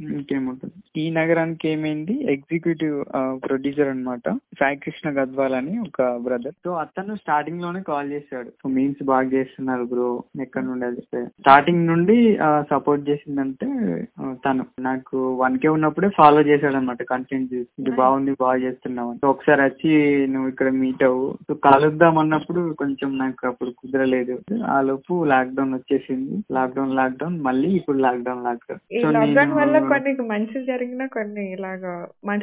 ఇంకేముంటుంది? 0.00 0.76
ఈ 1.02 1.04
నగరానికి 1.18 1.66
ఏమైంది? 1.68 2.14
ఎగ్జిక్యూటివ్ 2.34 2.96
ప్రొడ్యూసర్ 3.44 3.90
అనమాట 3.92 4.28
సాయి 4.60 4.76
కృష్ణ 4.84 5.10
గద్వాల్ 5.18 5.56
అని 5.58 5.74
ఒక 5.86 6.02
బ్రదర్ 6.26 6.56
సో 6.64 6.70
అతను 6.82 7.14
స్టార్టింగ్లోనే 7.14 7.80
కాల్ 7.88 8.08
చేశాడు. 8.14 8.50
సో 8.62 8.68
మీన్స్ 8.76 9.02
బాగా 9.12 9.26
చేస్తున్నారు 9.34 9.84
బ్రో 9.92 10.08
ఎక్కడ 10.44 10.64
నుండి 10.64 10.86
అది 10.86 11.02
స్టార్టింగ్ 11.40 11.88
నుండి 11.90 12.16
సపోర్ట్ 12.72 13.08
చేసిందంటే 13.10 13.68
తను. 14.46 14.64
నాకు 14.88 15.16
వన్ 15.42 15.58
కే 15.62 15.68
ఉన్నప్పుడే 15.76 16.10
ఫాలో 16.20 16.40
చేశాడు 16.50 16.76
అనమాట 16.76 17.02
కంటెంట్ 17.12 17.52
చూసి. 17.54 17.70
ఇది 17.82 17.92
బాగుంది 18.02 18.34
బాగా 18.44 18.58
చేస్తున్నావు. 18.66 19.12
సో 19.22 19.28
ఒకసారి 19.34 19.62
వచ్చి 19.62 19.92
నువ్వు 20.34 20.48
ఇక్కడ 20.52 20.68
మీట్ 20.80 21.04
అవ్వు. 21.08 21.28
సో 21.46 21.54
కలుద్దాం 21.68 22.18
అన్నప్పుడు 22.24 22.62
కొంచెం 22.82 23.10
నాకు 23.22 23.46
అప్పుడు 23.50 23.70
కుదరలేదు. 23.80 24.36
ఆ 24.74 24.78
లోపు 24.88 25.14
లాక్డౌన్ 25.34 25.76
వచ్చేసింది. 25.78 26.36
లాక్డౌన్ 26.58 26.96
లాక్డౌన్ 27.00 27.38
మళ్ళీ 27.48 27.70
ఇప్పుడు 27.80 27.98
లాక్డౌన్ 28.06 28.44
లాక్డౌన్ 28.48 28.82
సో 29.02 29.10
నేను 29.10 29.83
కొన్ని 29.88 30.12
మంచి 30.28 30.64
జరిగినా 30.64 31.06
కొన్ని 31.06 31.52
ఇలాగా 31.52 31.94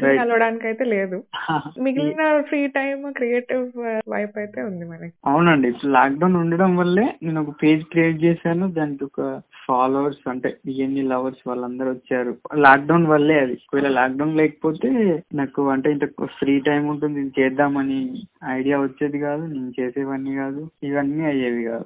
Right. 0.03 0.19
కలవడానికి 0.19 0.67
అయితే 0.67 0.83
లేదు 0.85 1.17
మిగిలిన 1.85 2.41
ఫ్రీ 2.41 2.67
టైం 2.67 3.11
క్రియేటివ్ 3.11 3.65
వైప్ 4.09 4.37
అయితే 4.37 4.61
ఉంది 4.63 4.85
మనకి 4.85 5.13
అవునండి. 5.25 5.67
ఇప్పుడు 5.67 5.91
లాక్డౌన్ 5.91 6.35
ఉండడం 6.35 6.77
వల్లే 6.77 7.05
నేను 7.23 7.41
ఒక 7.41 7.55
పేజ్ 7.63 7.85
క్రియేట్ 7.85 8.23
చేశాను. 8.23 8.67
దానికి 8.71 9.03
ఒక 9.03 9.21
ఫాలోవర్స్ 9.65 10.29
అంటే 10.29 10.57
ఇవన్నీ 10.65 11.01
లవర్స్ 11.01 11.47
వాళ్ళందరూ 11.47 11.89
వచ్చారు. 11.91 12.31
లాక్డౌన్ 12.55 13.07
వల్లే 13.07 13.39
అది. 13.39 13.53
ఒకవేళ 13.67 13.87
లాక్డౌన్ 13.89 14.37
లేకపోతే 14.37 14.89
నాకు 15.33 15.69
అంటే 15.69 15.91
ఇంత 15.91 16.05
ఫ్రీ 16.37 16.59
టైం 16.59 16.87
ఉంటుంది. 16.87 17.19
ఇది 17.21 17.41
చేద్దామని 17.41 17.99
ఐడియా 18.49 18.79
వచ్చేది 18.79 19.19
కాదు. 19.19 19.41
నేను 19.47 19.73
చేసేవన్నీ 19.79 20.35
కాదు. 20.35 20.69
ఇవన్నీ 20.83 21.25
అయ్యేవి 21.25 21.63
కాదు. 21.63 21.85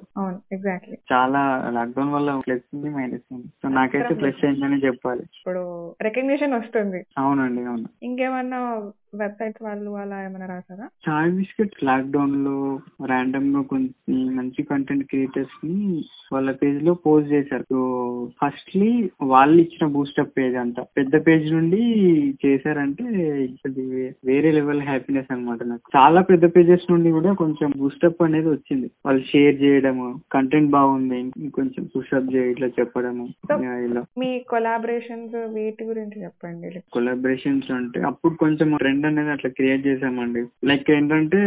చాలా 1.12 1.42
లాక్డౌన్ 1.70 2.12
వల్ల 2.12 2.40
ప్లస్ 2.46 2.64
ఉంది 2.74 2.90
మైనస్ 2.90 3.26
ఉంది. 3.32 3.48
సో 3.62 3.68
నాకైతే 3.68 4.14
ప్లస్ 4.14 4.44
అయిందని 4.44 4.86
చెప్పాలి. 4.86 5.24
ఇప్పుడు 5.46 5.64
రికగ్నిషన్ 6.02 6.54
వస్తుంది. 6.54 7.06
అవునండి 7.18 7.62
అవును. 7.64 7.88
ఇంకేమన్నా 8.02 8.58
వెబ్సైట్స్ 9.14 9.62
వాళ్ళు 9.62 9.90
అలా 9.90 10.24
ఏమైనా 10.24 10.46
రాసారా 10.46 10.88
చాయ్ 11.08 11.32
బిస్కెట్ 11.32 11.84
లాక్డౌన్లో 11.84 12.80
ర్యాండమ్గా 13.04 13.62
కొన్ని 13.62 13.90
మంచి 14.10 14.62
కంటెంట్ 14.62 15.04
క్రియేటర్స్ని 15.04 16.04
వాళ్ళ 16.32 16.52
పేజ్లో 16.52 16.94
పోస్ట్ 16.94 17.32
చేశారు. 17.32 18.26
ఫస్ట్లీ 18.26 19.10
వాళ్ళు 19.22 19.60
ఇచ్చిన 19.60 19.86
బూస్టప్ 19.92 20.38
పేజ్ 20.38 20.56
అంట 20.56 20.80
పెద్ద 20.80 21.26
పేజ్ 21.26 21.52
నుండి 21.52 21.82
చేశారంటే 22.46 23.04
ఇది 23.68 24.14
వేరే 24.24 24.50
లెవెల్ 24.50 24.82
హ్యాపీనెస్ 24.82 25.32
అన్నమాట 25.32 25.62
నాకు. 25.62 25.96
చాలా 25.96 26.22
పెద్ద 26.22 26.44
పేజెస్ 26.56 26.92
నుండి 26.92 27.10
కూడా 27.10 27.32
కొంచెం 27.32 27.72
బూస్టప్ 27.76 28.22
అనేది 28.22 28.48
వచ్చింది. 28.48 28.90
వాళ్ళు 29.06 29.22
షేర్ 29.22 29.62
చేయడము 29.62 30.20
కంటెంట్ 30.32 30.70
బాగుంది 30.70 31.20
ఇంకొంచెం 31.20 31.88
పుషప్ 31.96 32.34
చేయ 32.34 32.50
ఇట్లా 32.50 32.68
చెప్పడము 32.68 33.28
ఇలా. 33.60 34.04
మీ 34.18 34.38
కొలాబరేషన్స్ 34.38 35.36
వీటి 35.54 35.84
గురించి 35.84 36.22
చెప్పండి. 36.22 36.82
కొలాబరేషన్స్ 36.92 37.70
అంటే 37.70 38.00
అప్పుడు 38.00 38.34
కొంచెం 38.34 38.76
ట్రెండ్ 38.76 39.05
అనేది 39.06 39.30
అట్లా 39.30 39.50
క్రియేట్ 39.50 39.86
చేసామండి 39.86 40.44
లైక్ 40.64 40.90
ఏంటంటే 40.90 41.38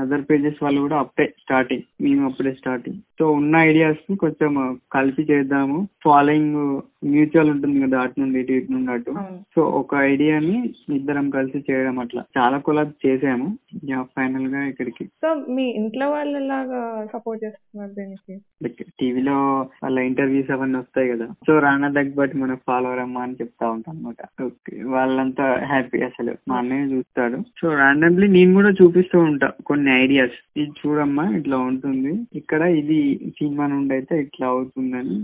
అదర్ 0.00 0.22
పేజెస్ 0.30 0.62
వాళ్ళు 0.62 0.80
కూడా 0.80 0.96
అప్పుడే 0.96 1.28
స్టార్టింగ్ 1.38 1.82
మేము 2.00 2.24
అప్పుడే 2.26 2.52
స్టార్టింగ్ 2.52 2.96
సో 3.18 3.32
ఉన్న 3.32 3.56
ఐడియాస్ని 3.56 4.16
కొంచెం 4.16 4.78
కలిపి 4.92 5.22
చేద్దాము. 5.22 5.88
ఫాలోయింగ్ 6.04 6.80
మ్యూచువల్ 7.04 7.50
ఉంటుంది 7.50 7.86
కదా 7.86 8.00
అటు 8.00 8.20
నుండి 8.20 8.40
ఇటు 8.40 8.52
ఇటు 8.52 8.72
నుండి 8.72 8.90
అటు. 8.92 9.14
సో 9.54 9.62
ఒక 9.62 9.94
ఐడియాని 9.94 10.74
ఇద్దరం 10.94 11.30
కలిసి 11.30 11.64
చేయడం 11.70 11.98
అట్లా. 11.98 12.24
చాలా 12.38 12.58
కొలాబ్ 12.58 13.06
చేసాము. 13.06 13.58
ఫైనల్గా 14.02 14.64
ఇక్కడికి. 14.64 15.04
సో 15.04 15.34
మీ 15.34 15.64
ఇంట్లో 15.70 16.10
వాళ్ళు 16.10 16.38
లాగా 16.38 17.06
సపోర్ట్ 17.12 17.44
చేస్తున్నారు 17.44 17.90
దీనికి? 17.90 18.84
టీవీలో 19.00 19.36
వాళ్ళ 19.82 19.98
ఇంటర్వ్యూస్ 19.98 20.50
అవన్నీ 20.50 20.78
వస్తాయి 20.78 21.08
కదా. 21.08 21.26
సో 21.46 21.58
రానా 21.58 21.88
దగ్గబట్టి 21.88 22.38
మన 22.38 22.54
ఫాలోవర్ 22.66 22.98
అమ్మా 22.98 23.22
అని 23.22 23.32
చెప్తా 23.32 23.70
ఉంటాను 23.70 23.98
అనమాట 23.98 24.42
ఓకే 24.42 24.82
వాళ్ళంతా 24.82 25.64
హ్యాపీ 25.64 26.00
అసలు. 26.02 26.34
మా 26.48 26.56
అన్నయ్య 26.56 26.97
చూస్తాడు 26.98 27.38
సో 27.60 27.74
రాండమ్లీ 27.80 28.28
నేను 28.28 28.52
కూడా 28.54 28.70
చూపిస్తూ 28.80 29.18
ఉంటా 29.30 29.48
కొన్ని 29.68 29.90
ఐడియాస్ 30.02 30.36
ఇది 30.56 30.70
చూడమ్మా 30.80 31.24
ఇట్లా 31.38 31.58
ఉంటుంది. 31.70 32.12
ఇక్కడ 32.40 32.62
ఇది 32.80 32.98
సినిమా 33.38 33.64
నుండి 33.66 33.92
అయితే 33.94 34.14
ఇట్లా 34.24 34.46
అవుతుందని 34.54 35.16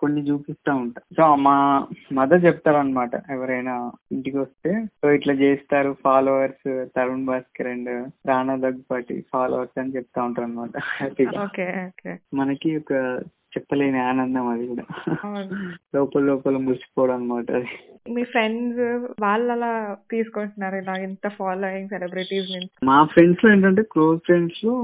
కొన్ని 0.00 0.22
చూపిస్తా 0.28 0.72
ఉంటా. 0.82 1.00
సో 1.16 1.26
మా 1.46 1.56
మదర్ 2.12 2.44
చెప్తారనమాట 2.46 3.12
ఎవరైనా 3.30 3.74
ఇంటికి 4.12 4.38
వస్తే 4.38 4.72
సో 5.00 5.12
ఇట్లా 5.18 5.34
చేస్తారు 5.42 5.92
followers 6.04 6.68
Tarun 6.96 7.26
Bhaskar 7.30 7.70
and 7.72 7.92
Rana 8.30 8.56
Daggubati 8.66 9.16
followers 9.32 9.78
అని 9.82 9.94
చెప్తా 9.96 10.24
ఉంటారు 10.24 10.48
అనమాట 10.48 10.74
మనకి 12.40 12.70
ఒక 12.76 12.92
చెప్పలేని 13.58 13.98
ఆనందం 13.98 14.46
అది 14.46 14.66
కూడా. 14.66 14.84
లోపల 15.96 16.22
లోపల 16.22 16.56
మురిసిపోవడం 16.56 17.14
అనమాట 17.14 17.50
అది. 17.50 17.68
మీ 18.12 18.24
ఫ్రెండ్స్ 18.24 18.78
వాళ్ళు 19.22 19.52
అలా 19.52 19.96
తీసుకుంటున్నారు 20.10 20.76
ఇలా 20.76 20.94
ఇంత 20.94 21.28
ఫాలోయింగ్ 21.28 21.88
సెలబ్రిటీస్ 21.88 22.52
నుంచి? 22.52 22.68
మా 22.84 23.04
ఫ్రెండ్స్లో 23.04 23.52
ఏంటంటే 23.52 23.82
క్లోజ్ 23.82 24.20
ఫ్రెండ్స్లో 24.24 24.74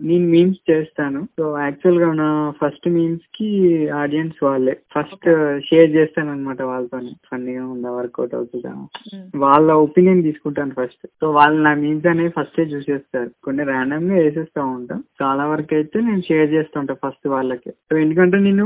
నేను 0.00 0.26
మీమ్స్ 0.26 0.70
చేస్తాను. 0.70 1.24
సో 1.24 1.58
యాక్చువల్గా 1.58 2.12
నా 2.12 2.52
ఫస్ట్ 2.64 2.88
మీమ్స్కి 2.88 3.88
ఆడియన్స్ 3.88 4.44
వాళ్ళే. 4.44 4.76
ఫస్ట్ 4.98 5.26
షేర్ 5.68 5.90
చేస్తాను 5.90 6.30
అనమాట 6.30 6.62
వాళ్ళతో 6.62 7.00
ఫన్నీగా 7.00 7.66
ఉందా 7.66 7.90
వర్కౌట్ 7.90 8.34
అవుతుందా. 8.34 8.86
వాళ్ళ 9.36 9.72
ఒపీనియన్ 9.72 10.22
తీసుకుంటాను 10.22 10.70
ఫస్ట్. 10.70 11.08
సో 11.20 11.30
వాళ్ళు 11.30 11.62
నా 11.62 11.74
మీమ్స్ 11.74 12.06
అనేవి 12.06 12.32
ఫస్టే 12.40 12.62
చూసేస్తారు. 12.62 13.30
కొన్ని 13.44 13.64
ర్యాండమ్గా 13.64 14.14
వేసేస్తా 14.14 14.64
ఉంటా. 14.64 15.02
చాలా 15.22 15.46
వరకు 15.46 15.74
అయితే 15.74 16.00
నేను 16.00 16.22
షేర్ 16.22 16.52
చేస్తుంటా 16.52 16.94
ఫస్ట్ 16.94 17.28
వాళ్ళకి. 17.28 17.70
సో 17.70 17.96
ఎందుకంటే 18.10 18.36
నేను 18.46 18.64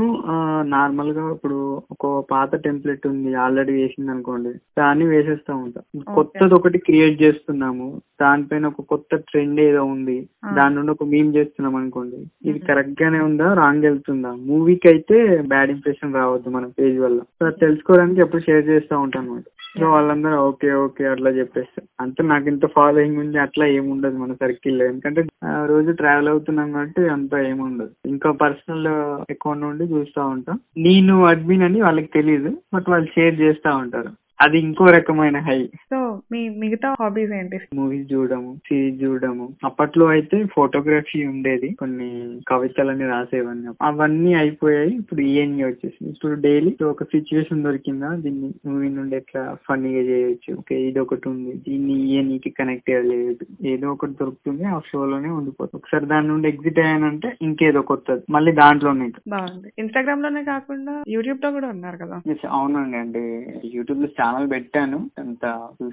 నార్మల్గా 0.73 1.23
ఇప్పుడు 1.33 1.57
ఒక 1.93 2.05
పాత 2.31 2.55
టెంప్లెట్ 2.63 3.03
ఉంది 3.09 3.31
ఆల్రెడీ 3.43 3.73
వేసింది 3.73 4.11
అనుకోండి 4.13 4.51
దాన్ని 4.79 5.05
వేసేస్తా 5.11 5.51
ఉంటా. 5.63 5.81
కొత్తది 6.15 6.53
ఒకటి 6.57 6.77
క్రియేట్ 6.87 7.15
చేస్తున్నాము 7.23 7.87
దానిపైన 8.21 8.65
ఒక 8.71 8.85
కొత్త 8.93 9.19
ట్రెండ్ 9.29 9.59
ఏదో 9.67 9.83
ఉంది. 9.95 10.17
దాని 10.57 10.75
నుండి 10.77 10.91
ఒక 10.95 11.05
మీమ్ 11.13 11.29
చేస్తున్నాం 11.35 11.75
అనుకోండి 11.81 12.21
ఇది 12.49 12.59
కరెక్ట్ 12.69 12.97
గానే 13.03 13.19
ఉందా 13.27 13.49
రాంగ్ 13.61 13.85
వెళ్తుందా? 13.89 14.31
మూవీకి 14.49 14.89
అయితే 14.93 15.19
బ్యాడ్ 15.53 15.73
ఇంప్రెషన్ 15.75 16.17
రావద్దు 16.19 16.55
మన 16.57 16.71
పేజ్ 16.79 16.97
వల్ల. 17.05 17.19
సో 17.39 17.45
అది 17.49 17.61
తెలుసుకోవడానికి 17.65 18.23
ఎప్పుడు 18.25 18.45
షేర్ 18.47 18.65
చేస్తూ 18.73 18.95
ఉంటాను 19.05 19.29
అనమాట 19.31 19.47
సో 19.75 19.89
వాళ్ళందరూ 19.89 20.35
ఓకే 20.41 20.73
ఓకే 20.75 21.05
అట్లా 21.05 21.29
చెప్పేస్తారు 21.29 21.87
అంటే 21.99 22.23
నాకు 22.23 22.49
ఇంత 22.49 22.65
ఫాలోయింగ్ 22.65 23.19
ఉంది 23.19 23.37
అట్లా 23.37 23.65
ఏముండదు 23.65 24.17
మన 24.17 24.33
సర్కిల్లో. 24.33 24.85
ఎందుకంటే 24.85 25.21
ఆ, 25.45 25.65
రోజు 25.65 25.91
ట్రావెల్ 25.91 26.29
అవుతున్నాం 26.29 26.71
కాబట్టి 26.71 27.09
అంత 27.09 27.35
ఏముండదు 27.45 27.91
ఇంకా 28.05 28.31
పర్సనల్ 28.31 28.87
అకౌంట్ 29.31 29.61
నుండి 29.61 29.83
చూస్తూ 29.83 30.27
ఉంటాం. 30.27 30.59
నేను 30.77 31.25
అడ్మిన్ 31.25 31.63
అని 31.63 31.81
వాళ్ళకి 31.81 32.07
తెలియదు 32.07 32.51
బట్ 32.75 32.89
వాళ్ళు 32.89 33.07
షేర్ 33.07 33.41
చేస్తూ 33.41 33.77
ఉంటారు. 33.77 34.11
అది 34.41 34.59
ఇంకో 34.59 34.85
రకమైన 34.85 35.39
హై. 35.39 35.65
సో 35.65 36.21
మీ 36.31 36.49
మిగతా 36.49 36.95
హాబీస్ 36.99 37.31
ఏంటి? 37.31 37.59
మూవీస్ 37.73 38.13
చూడడము 38.13 38.55
సిరీస్ 38.55 39.03
చూడడము. 39.03 39.49
అప్పట్లో 39.65 40.05
అయితే 40.05 40.45
ఫోటోగ్రఫీ 40.45 41.25
ఉండేది. 41.25 41.69
కొన్ని 41.79 42.39
కవితలని 42.47 43.07
రాసేవన్నీ. 43.07 43.73
అవన్నీ 43.81 44.33
అయిపోయాయి. 44.33 44.95
ఇప్పుడు 44.95 45.21
ఈఎన్ఈ 45.21 45.63
వచ్చేసింది. 45.63 46.09
ఇప్పుడు 46.09 46.41
డైలీ 46.41 46.83
ఒక 46.83 47.03
సిచ్యువేషన్ 47.03 47.63
దొరికిందా? 47.63 48.15
దీన్ని 48.15 48.53
మూవీ 48.65 48.89
నుండి 48.89 49.15
ఎట్లా 49.15 49.57
ఫన్నీగా 49.69 50.01
చేయొచ్చు? 50.01 50.57
ఓకే 50.57 50.81
ఇది 50.81 50.99
ఒకటి 50.99 51.29
ఉంది. 51.29 51.53
దీన్ని 51.69 51.93
ఈఎన్ఈకి 51.93 52.49
కనెక్ట్ 52.49 52.89
చేయలేదు 52.89 53.67
ఏదో 53.67 53.91
ఒకటి 53.91 54.11
దొరుకుతుంది. 54.11 54.63
ఆ 54.63 54.79
షోలోనే 54.79 55.29
ఉండిపోతుంది. 55.29 55.81
ఒకసారి 55.83 56.05
దాని 56.05 56.27
నుండి 56.27 56.47
ఎగ్జిట్ 56.47 56.79
అయ్యానంటే 56.79 57.37
ఇంకేదో 57.41 57.81
కొత్తది. 57.81 58.21
మళ్ళీ 58.29 58.51
దాంట్లోనే. 58.51 59.11
బాగుంది. 59.27 59.73
ఇన్స్టాగ్రామ్లోనే 59.79 60.43
కాకుండా 60.43 61.03
యూట్యూబ్లో 61.07 61.51
కూడా 61.51 61.67
ఉన్నారు 61.67 61.97
కదా? 61.97 62.21
అవునండి. 62.49 62.97
అంటే 62.97 63.53
యూట్యూబ్లో 63.65 64.07
ఛానల్ 64.25 64.47
పెట్టాను. 64.51 64.99
అంత 65.19 65.45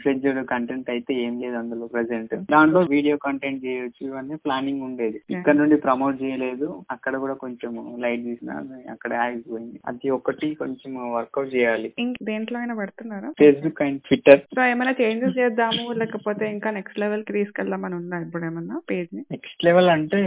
ఫ్యూచర్ 0.02 0.38
కంటెంట్ 0.52 0.90
అయితే 0.90 1.12
ఏం 1.14 1.40
లేదు 1.40 1.56
అందులో 1.56 1.86
ప్రెసెంట్ 1.86 2.34
దాంట్లో 2.52 2.80
వీడియో 2.80 3.16
కంటెంట్ 3.16 3.64
చేయొచ్చు 3.66 4.02
ఇవన్నీ 4.06 4.36
ప్లానింగ్ 4.36 4.82
ఉండేది. 4.82 5.18
ఇక్కడ 5.30 5.54
నుండి 5.56 5.76
ప్రమోట్ 5.76 6.22
చేయలేదు. 6.22 6.84
అక్కడ 6.90 7.16
కూడా 7.16 7.34
కొంచెం 7.34 7.72
లైట్ 8.04 8.22
తీసిన 8.24 8.50
అక్కడ 8.90 9.12
ఆగిపోయింది. 9.14 9.80
అది 9.86 10.10
ఒకటి 10.10 10.54
కొంచెం 10.54 10.92
వర్కౌట్ 11.16 11.54
చేయాలి. 11.54 11.94
ఇంక 11.98 12.16
దేంట్లో 12.22 12.58
అయినా 12.58 12.74
పెడుతున్నారా? 12.74 13.30
ఫేస్బుక్ 13.40 13.82
అండ్ 13.82 14.00
ట్విట్టర్ 14.00 14.42
సో 14.56 14.62
ఏమైనా 14.64 14.94
చేంజెస్ 15.02 15.38
చేద్దాము 15.38 15.92
లేకపోతే 15.92 16.44
ఇంకా 16.50 16.70
నెక్స్ట్ 16.70 17.00
లెవెల్కి 17.00 17.32
తీసుకెళ్దామని 17.32 17.94
ఉందా 17.94 18.18
ఇప్పుడు 18.18 18.44
ఏమన్నా 18.44 18.78
పేజ్ని? 18.90 19.22
నెక్స్ట్ 19.30 19.64
లెవెల్ 19.64 19.90
అంటే 19.96 20.20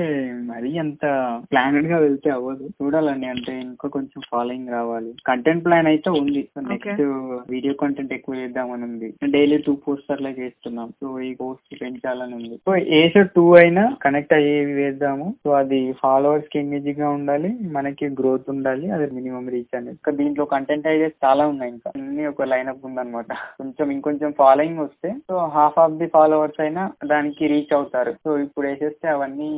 మరీ 0.51 0.77
అంత 0.77 1.05
ప్లానెడ్గా 1.51 1.97
వెళ్తే 1.97 2.29
అవ్వదు. 2.29 2.67
చూడాలండి 2.81 3.25
అంటే 3.25 3.59
ఇంకా 3.59 3.89
కొంచెం 3.89 4.21
ఫాలోయింగ్ 4.31 4.69
రావాలి. 4.69 5.13
కంటెంట్ 5.31 5.65
ప్లాన్ 5.65 5.87
అయితే 5.87 6.09
ఉంది. 6.09 6.49
నెక్స్ట్ 6.73 7.03
వీడియో 7.49 7.73
కంటెంట్ 7.73 7.93
కంటెంట్ 7.95 8.13
ఎక్కువ 8.13 8.35
చేద్దామని 8.35 8.83
ఉంది 8.83 9.07
డైలీ 9.23 9.57
టూ 9.57 9.73
పోస్ట్ 9.75 10.39
చేస్తున్నాం. 10.39 10.87
సో 11.01 11.19
ఈ 11.19 11.35
పోస్ట్ 11.35 11.81
పెంచాలని 11.81 12.33
ఉంది 12.35 12.55
సో 12.65 12.75
ఏసో 12.75 13.21
టూ 13.35 13.43
అయినా 13.55 13.83
కనెక్ట్ 14.01 14.33
అయ్యేవి 14.33 14.73
వేద్దాము. 14.73 15.35
సో 15.43 15.49
అది 15.51 15.79
ఫాలోవర్స్కి 15.91 16.57
ఎంగేజింగ్గా 16.59 17.09
ఉండాలి 17.09 17.49
మనకి 17.71 18.07
గ్రోత్ 18.07 18.49
ఉండాలి 18.49 18.89
అది 18.89 19.05
మినిమం 19.15 19.45
రీచ్ 19.49 19.75
అనేది. 19.75 19.95
ఇంకా 19.95 20.11
దీంట్లో 20.11 20.45
కంటెంట్ 20.45 20.87
ఐడియాస్ 20.87 21.15
చాలా 21.25 21.47
ఉన్నాయి 21.47 21.71
ఇంకా. 21.71 21.91
అన్ని 21.95 22.25
ఒక 22.27 22.41
లైనప్ 22.41 22.85
ఉందన్నమాట. 22.85 23.31
కొంచెం 23.59 23.91
ఇంకొంచెం 23.91 24.33
ఫాలోయింగ్ 24.37 24.79
వస్తే 24.79 25.11
so 25.29 25.37
half 25.37 25.79
of 25.79 25.97
the 26.01 26.07
followers 26.07 26.61
అయినా 26.61 26.91
దానికి 27.05 27.47
రీచ్ 27.47 27.73
అవుతారు. 27.73 28.13
సో 28.23 28.37
ఇప్పుడు 28.37 28.67
వేసేస్తే 28.67 29.07
అవన్నీ 29.07 29.51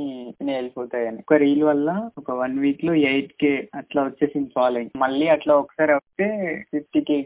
వెళ్ళిపోతాయని. 0.44 1.17
ఒక 1.17 1.34
రీల్ 1.34 1.63
వల్ల 1.63 2.10
ఒక 2.17 2.32
వన్ 2.32 2.60
వీక్లో 2.60 2.94
ఎయిట్ 2.94 3.34
కే 3.41 3.67
అట్లా 3.75 4.03
వచ్చేసింది 4.03 4.51
ఫాలోయింగ్. 4.56 4.96
మళ్ళీ 4.98 5.27
అట్లా 5.27 5.56
ఒకసారి 5.56 5.94
వస్తే 5.94 6.27
ఫిఫ్టీ 6.74 7.01
కే 7.01 7.17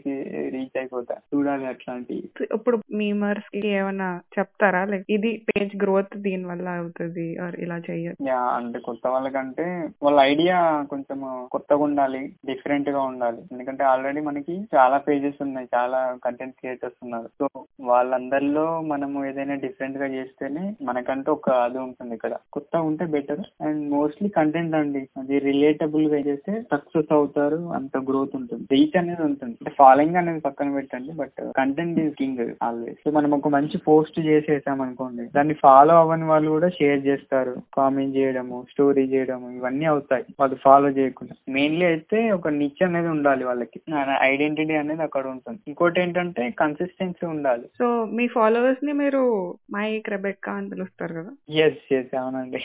రీచ్ 0.55 0.77
అయిపోతుంది 0.77 0.99
అయిపోతా 1.01 1.15
చూడాలి 1.31 1.65
అట్లాంటివి 1.71 2.23
ఇప్పుడు 2.57 2.77
మీమర్స్కి 2.99 3.61
ఏమైనా 3.79 4.07
చెప్తారా? 4.35 4.81
లైక్ 4.91 5.05
ఇది 5.15 5.31
పేజ్ 5.49 5.73
గ్రోత్ 5.83 6.15
దీని 6.25 6.45
వల్ల 6.51 6.67
అవుతుంది 6.81 7.25
ఇలా 7.63 7.77
చెయ్యొచ్చు? 7.89 8.23
యా 8.31 8.41
అంటే 8.57 8.79
కొత్త 8.87 9.07
వాళ్ళకంటే 9.13 9.65
వాళ్ళ 10.05 10.17
ఐడియా 10.33 10.57
కొంచెం 10.93 11.19
కొత్తగా 11.53 11.83
ఉండాలి 11.89 12.21
డిఫరెంట్గా 12.49 13.01
ఉండాలి. 13.11 13.41
ఎందుకంటే 13.53 13.83
ఆల్రెడీ 13.91 14.21
మనకి 14.29 14.55
చాలా 14.75 14.97
పేజెస్ 15.07 15.39
ఉన్నాయి 15.47 15.67
చాలా 15.75 15.99
కంటెంట్ 16.25 16.57
క్రియేటర్స్ 16.59 16.99
ఉన్నారు. 17.05 17.29
సో 17.39 17.47
వాళ్ళందరిలో 17.91 18.67
మనము 18.93 19.17
ఏదైనా 19.29 19.57
డిఫరెంట్గా 19.65 20.09
చేస్తేనే 20.17 20.65
మనకంటూ 20.89 21.29
ఒక 21.37 21.49
అది 21.67 21.79
ఉంటుంది 21.87 22.13
ఇక్కడ 22.17 22.33
కొత్తగా 22.55 22.83
ఉంటే 22.89 23.05
బెటర్ 23.15 23.43
అండ్ 23.67 23.81
మోస్ట్లీ 23.95 24.29
కంటెంట్ 24.39 24.77
అండి. 24.81 25.03
అది 25.21 25.35
రిలేటబుల్గా 25.49 26.19
చేస్తే 26.29 26.53
సక్సెస్ 26.73 27.11
అవుతారు 27.19 27.59
అంత 27.79 27.97
గ్రోత్ 28.09 28.35
ఉంటుంది. 28.39 28.63
రీచ్ 28.75 28.97
అనేది 29.01 29.23
ఉంటుంది. 29.29 29.55
అంటే 29.61 29.73
ఫాలోయింగ్ 29.81 30.19
అనేది 30.21 30.41
పక్కన 30.47 30.69
పెట్టండి 30.91 31.11
but 31.11 31.53
content 31.57 31.99
is 31.99 32.15
king 32.15 32.55
always 32.63 32.97
so 33.05 33.11
మనం 33.11 33.31
ఒక 33.31 33.47
మంచి 33.47 33.77
పోస్ట్ 33.77 34.19
చేసేసాం 34.19 34.81
అనుకోండి 34.81 35.25
దాన్ని 35.35 35.53
ఫాలో 35.53 35.99
అవ్వని 35.99 36.23
వాళ్ళు 36.23 36.49
కూడా 36.49 36.69
షేర్ 36.69 37.05
చేస్తారు. 37.05 37.55
కామెంట్ 37.77 38.17
చేయడము 38.17 38.65
స్టోరీ 38.71 39.03
చేయడము 39.03 39.51
ఇవన్నీ 39.51 39.85
అవుతాయి. 39.85 40.23
వాళ్ళు 40.39 40.55
ఫాలో 40.55 40.89
చేయకుండా. 40.89 41.53
మెయిన్లీ 41.53 41.85
అయితే 41.85 42.31
ఒక 42.31 42.47
నిచ్ 42.47 42.83
అనేది 42.83 43.07
ఉండాలి 43.07 43.43
వాళ్ళకి. 43.43 43.81
ఐడెంటిటీ 44.21 44.73
అనేది 44.73 45.03
అక్కడ 45.03 45.27
ఉంటుంది. 45.27 45.59
ఇంకోటి 45.67 46.01
ఏంటంటే 46.01 46.49
కన్సిస్టెన్సీ 46.59 47.25
ఉండాలి. 47.25 47.63
సో 47.79 48.05
మీ 48.05 48.27
ఫాలోవర్స్ని 48.27 48.93
మీరు 48.93 49.55
మైక్ 49.73 50.09
రెబెక్కా 50.09 50.51
అని 50.51 50.69
పిలుస్తారు 50.69 51.13
కదా? 51.13 51.29
ఎస్ 51.49 51.93
ఎస్ 51.93 52.15
అవునండి. 52.15 52.59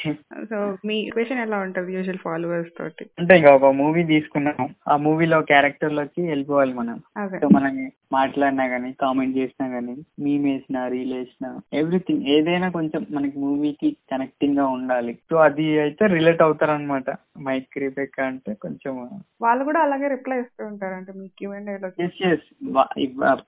సో 0.50 0.76
మీ 0.84 0.98
ఈక్వేషన్ 0.98 1.38
ఎలా 1.38 1.58
ఉంటుంది 1.58 1.92
యూజువల్ 1.92 2.18
ఫాలోవర్స్ 2.18 2.78
తోటి? 2.78 3.06
అంటే 3.18 3.38
ఇక 3.38 3.46
ఒక 3.46 3.64
మూవీ 3.64 4.02
తీసుకున్నాం 4.04 4.68
ఆ 4.88 4.96
మూవీలో 4.96 5.40
క్యారెక్టర్లోకి 5.40 6.22
వెళ్ళిపోవాలి 6.26 6.74
మనం. 6.74 6.98
సో 7.40 7.48
మనం 7.48 7.90
మాట్లాడినా 8.12 8.64
గానీ 8.64 8.92
కామెంట్ 8.92 9.36
చేసినా 9.36 9.68
గానీ 9.68 9.96
మీమ్ 10.20 10.44
వేసినా 10.44 10.88
రీల్ 10.88 11.12
వేసినా 11.12 11.60
ఎవ్రీథింగ్ 11.72 12.22
ఏదైనా 12.22 12.68
కొంచెం 12.70 13.06
మనకి 13.10 13.38
మూవీకి 13.38 13.96
కనెక్టింగ్గా 14.12 14.66
ఉండాలి. 14.66 15.18
సో 15.30 15.36
అది 15.36 15.80
అయితే 15.80 16.06
రిలేట్ 16.06 16.42
అవుతారు 16.42 16.70
అనమాట 16.70 17.04
మైక్ 17.40 17.78
రిబెక్ 17.78 18.20
అంటే 18.20 18.54
కొంచెం 18.54 19.08
వాళ్ళు 19.42 19.64
కూడా 19.64 19.80
అలాగే 19.80 20.08
రిప్లై 20.08 20.40
ఇస్తూ 20.40 20.66
ఉంటారు 20.66 20.94
అంటే 20.94 21.12
మీ 21.16 21.28
క్యూఎండ్లో. 21.28 21.88
ఎస్ 22.04 22.22
ఎస్ 22.26 22.68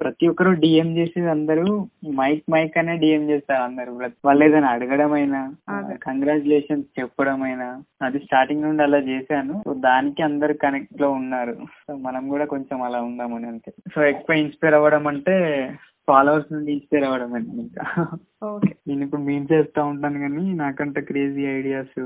ప్రతి 0.00 0.28
ఒక్కరు 0.28 0.50
డిఎం 0.50 0.96
చేసేది 0.96 1.30
అందరూ 1.30 1.86
మైక్ 2.14 2.42
మైక్ 2.50 2.78
అనే 2.78 2.96
డిఎం 2.96 3.30
చేస్తారు 3.30 3.62
అందరూ. 3.62 4.00
వాళ్ళు 4.24 4.44
ఏదైనా 4.44 4.68
అడగడమైనా 4.68 5.54
అదే. 5.68 5.96
కంగ్రాచులేషన్స్ 5.96 7.00
చెప్పడమైనా 7.00 7.82
అది 8.02 8.18
స్టార్టింగ్ 8.18 8.62
నుండి 8.62 8.82
అలా 8.82 8.98
చేశాను. 8.98 9.62
సో 9.64 9.74
దానికి 9.74 10.22
అందరు 10.22 10.52
కనెక్ట్లో 10.52 11.10
ఉన్నారు. 11.10 11.56
సో 11.86 11.96
మనం 11.96 12.28
కూడా 12.28 12.44
కొంచెం 12.44 12.82
అలా 12.82 13.00
ఉందామని 13.02 13.46
అంతే. 13.46 13.72
సో 13.94 14.04
ఎక్కువ 14.04 14.47
ఇన్స్పైర్ 14.48 14.78
అవ్వడం 14.78 15.06
అంటే 15.12 15.36
ఫాలోవర్స్ 16.08 16.52
నుండి 16.52 16.70
ఇన్స్పైర్ 16.74 17.04
అవ్వడం 17.06 17.32
అండి 17.38 17.50
ఇంకా. 17.62 17.82
నేను 18.88 19.02
ఇప్పుడు 19.06 19.22
మీన్ 19.26 19.48
చేస్తూ 19.50 19.80
ఉంటాను 19.90 20.18
కానీ 20.24 20.44
నాకంటే 20.60 21.00
క్రేజీ 21.08 21.42
ఐడియాస్ 21.56 21.98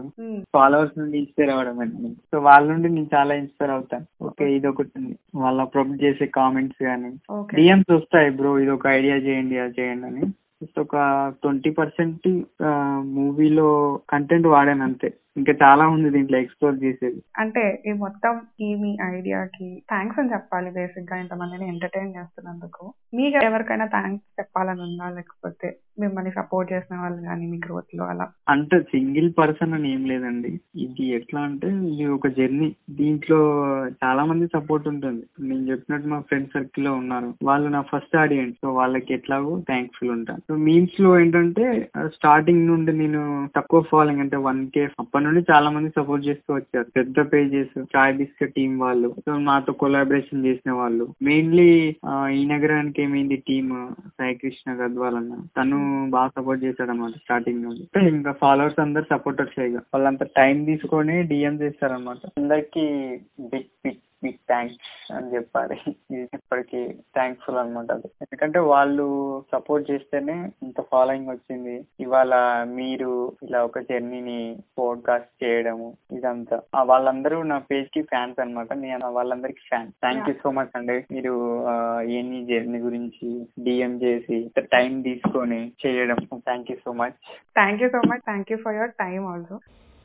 ఫాలోవర్స్ 0.56 0.96
నుండి 1.00 1.16
ఇన్స్పైర్ 1.20 1.52
అవ్వడం 1.54 1.78
అండి 1.84 2.10
సో 2.30 2.38
వాళ్ళ 2.48 2.64
నుండి 2.72 2.88
నేను 2.94 3.10
చాలా 3.14 3.32
ఇన్స్పైర్ 3.42 3.72
అవుతాను. 3.76 4.06
ఓకే 4.28 4.46
ఇది 4.56 4.68
ఒకటి 4.72 4.92
ఉంది 5.00 5.14
వాళ్ళ 5.44 5.64
ప్రొవైడ్ 5.74 6.02
చేసే 6.04 6.26
కామెంట్స్ 6.38 6.80
కానీ. 6.90 7.12
ఓకే 7.38 7.56
డిఎమ్స్ 7.58 7.92
వస్తాయి 7.96 8.30
బ్రో 8.40 8.52
ఇది 8.64 8.72
ఒక 8.76 8.88
ఐడియా 8.98 9.18
చేయండి 9.28 9.62
అది 9.64 9.76
చేయండి 9.80 10.08
అని. 10.10 10.24
జస్ట్ 10.62 10.80
ఒక 10.86 10.96
ట్వంటీ 11.42 11.72
పర్సెంట్ 11.78 12.28
మూవీలో 13.16 13.68
కంటెంట్ 14.14 14.48
వాడాను 14.56 14.84
అంతే. 14.88 15.10
ఇంకా 15.36 15.52
చాలా 15.62 15.88
ఉంది 15.88 16.08
దీంట్లో 16.10 16.38
ఎక్స్ప్లోర్ 16.38 16.82
చేసేది. 16.84 17.20
అంటే 17.38 17.82
ఈ 17.86 17.92
మొత్తం 17.92 18.34
ఈ 18.60 18.74
మీ 18.82 18.90
ఐడియాకి 19.16 19.68
థ్యాంక్స్ 19.92 20.18
అని 20.20 20.32
చెప్పాలి 20.32 20.70
బేసిక్గా 20.70 21.16
ఇంతమందిని 21.16 21.68
ఎంటర్టైన్ 21.68 22.16
చేస్తున్నందుకు. 22.18 22.84
మీకు 23.18 23.38
ఎవరికైనా 23.50 23.86
థ్యాంక్స్ 23.86 24.26
చెప్పాలని 24.40 24.80
ఉందా? 24.80 25.08
లేకపోతే 25.08 25.68
మిమ్మల్ని 26.02 26.30
సపోర్ట్ 26.30 26.72
చేసిన 26.72 26.96
వాళ్ళు 27.00 27.22
కానీ 27.22 27.46
మీ 27.46 27.58
గ్రోత్లో 27.66 28.04
అలా? 28.04 28.26
అంటే 28.48 28.76
సింగిల్ 28.92 29.30
పర్సన్ 29.38 29.74
అని 29.78 29.88
ఏం 29.94 30.02
లేదండి. 30.12 30.52
ఇది 30.84 31.04
ఎట్లా 31.18 31.40
అంటే 31.40 31.68
ఇది 31.90 32.06
ఒక 32.06 32.28
జర్నీ 32.38 32.68
దీంట్లో 33.00 33.40
చాలా 34.04 34.24
మంది 34.24 34.46
సపోర్ట్ 34.56 34.88
ఉంటుంది. 34.88 35.22
నేను 35.48 35.64
చెప్పినట్టు 35.70 36.08
మా 36.08 36.20
ఫ్రెండ్ 36.20 36.52
సర్కిల్లో 36.54 36.92
ఉన్నారు. 36.92 37.34
వాళ్ళు 37.50 37.68
నా 37.68 37.82
ఫస్ట్ 37.92 38.16
ఆడియన్స్ 38.16 38.56
సో 38.62 38.70
వాళ్ళకి 38.80 39.14
ఎట్లాగో 39.14 39.52
థ్యాంక్ఫుల్ 39.72 40.10
ఉంటాను 40.10 40.44
సో 40.48 40.56
మీమ్స్లో 40.68 41.10
ఏంటంటే 41.20 41.66
స్టార్టింగ్ 42.16 42.66
నుండి 42.66 42.92
నేను 42.92 43.22
తక్కువ 43.58 43.82
ఫాలోయింగ్ 43.92 44.20
అంటే 44.20 44.36
వన్ 44.48 44.62
కే 44.76 44.84
అప్పటి 45.00 45.21
నుండి 45.22 45.44
చాలా 45.50 45.70
మంది 45.70 45.90
సపోర్ట్ 45.96 46.26
చేస్తూ 46.26 46.54
వచ్చారు. 46.54 46.86
పెద్ద 46.96 47.32
పేజెస్ 47.32 47.78
చాయ్ 47.96 48.16
బిస్కెట్ 48.16 48.54
టీం 48.54 48.78
వాళ్ళు 48.78 49.14
సో 49.18 49.38
నాతో 49.38 49.72
కొలాబరేషన్ 49.72 50.44
చేసిన 50.46 50.72
వాళ్ళు. 50.72 51.08
మెయిన్లీ 51.22 51.96
ఈ 52.32 52.44
నగరానికి 52.46 53.02
ఏమైంది 53.02 53.36
టీమ్ 53.48 53.72
సాయి 54.18 54.34
కృష్ణ 54.34 54.72
గద్వాల్ 54.72 55.16
అన్న. 55.16 55.34
తను 55.58 55.78
బాగా 56.10 56.30
సపోర్ట్ 56.36 56.64
చేశాడు 56.64 56.90
అనమాట 56.90 57.10
స్టార్టింగ్ 57.10 57.62
నుండి 57.62 58.08
ఇంకా 58.08 58.32
ఫాలోవర్స్ 58.32 58.80
అందరు 58.80 59.06
సపోర్టర్స్ 59.10 59.60
ఇక. 59.60 59.76
వాళ్ళంతా 59.94 60.26
టైం 60.36 60.64
తీసుకొని 60.64 61.22
డిఎం 61.22 61.54
చేస్తారనమాట 61.62 62.26
అందరికి 62.38 62.86
బిగ్ 63.40 63.70
బిగ్ 63.84 64.02
బిగ్ 64.22 64.40
థ్యాంక్స్ 64.50 65.12
అని 65.12 65.28
చెప్పాలి. 65.34 65.76
ఇది 66.14 66.22
ఇప్పటికి 66.38 66.80
థ్యాంక్ఫుల్ 67.16 67.58
అనమాట 67.62 67.92
అది. 67.92 68.08
ఎందుకంటే 68.22 68.58
వాళ్ళు 68.72 69.06
సపోర్ట్ 69.52 69.90
చేస్తేనే 69.90 70.36
ఇంత 70.62 70.80
ఫాలోయింగ్ 70.92 71.30
వచ్చింది. 71.30 71.74
ఇవాళ 72.00 72.34
మీరు 72.78 73.10
ఇలా 73.42 73.60
ఒక 73.64 73.78
జర్నీని 73.90 74.38
పోడ్కాస్ట్ 74.78 75.44
చేయడము 75.44 75.88
ఇదంతా. 76.12 76.58
వాళ్ళందరూ 76.92 77.42
నా 77.42 77.58
పేజ్కి 77.70 78.02
ఫ్యాన్స్ 78.02 78.40
అనమాట 78.40 78.72
నేను 78.84 79.12
వాళ్ళందరికి 79.18 79.62
fan 79.68 79.90
thank 80.04 80.28
you 80.28 80.34
so 80.42 80.50
much 80.50 80.74
అండి. 80.80 80.98
మీరు 81.12 81.34
ఎన్ని 82.20 82.40
జర్నీ 82.52 82.78
గురించి 82.78 83.28
డిఎం 83.62 83.94
చేసి 84.02 84.38
టైం 84.76 85.02
తీసుకొని 85.02 85.60
చేయడం. 85.84 86.20
Thank 86.48 86.70
you 86.70 86.76
so 86.84 86.92
much 87.02 87.16
thank 87.60 87.82
you 87.82 87.90
so 87.96 88.02
much 88.10 88.24
thank 88.30 88.52
you 88.52 88.58
for 88.64 88.76
your 88.80 88.94
time 89.04 89.22
also 89.26 89.58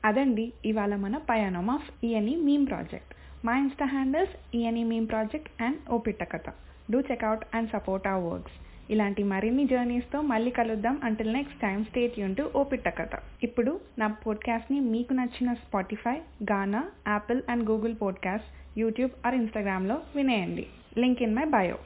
అదండి 0.06 0.44
ఇవాళ 0.66 0.94
మన 0.96 1.16
పయానం 1.30 1.70
ఆఫ్ 1.76 1.88
ఈఎన్ఈ 2.06 2.34
మీమ్ 2.48 2.66
ప్రాజెక్ట్ 2.68 3.14
మా 3.48 3.58
insta 3.58 3.86
handles 3.86 4.56
ENE 4.56 4.84
meme 4.84 5.08
project 5.08 5.64
and 5.64 5.90
Opitta 5.90 6.24
Katha. 6.24 6.48
Do 6.92 7.00
check out 7.00 7.46
and 7.54 7.70
support 7.70 8.08
our 8.08 8.34
works 8.34 8.58
ఇలాంటి 8.92 9.24
మరిన్ని 9.24 9.68
జర్నీస్తో 9.68 10.22
మళ్ళీ 10.22 10.52
కలుద్దాం. 10.52 11.00
అంటిల్ 11.04 11.34
నెక్స్ట్ 11.34 11.62
టైం 11.62 11.84
స్టేట్ 11.84 12.20
యూన్ 12.20 12.36
టు 12.36 12.52
ఓపిట్ట 12.56 12.90
కథ. 12.90 13.10
ఇప్పుడు 13.44 13.80
నా 13.98 14.08
పోడ్కాస్ట్ని 14.08 14.80
మీకు 14.80 15.14
నచ్చిన 15.14 15.54
Spotify 15.54 16.18
Gaana 16.52 16.84
Apple 17.08 17.42
and 17.50 17.70
Google 17.70 17.96
podcast 18.02 18.80
YouTube 18.80 19.28
or 19.28 19.36
ఇన్స్టాగ్రామ్లో 19.36 20.02
వినేయండి. 20.16 20.68
Link 20.98 21.24
in 21.24 21.36
my 21.36 21.46
bio 21.46 21.78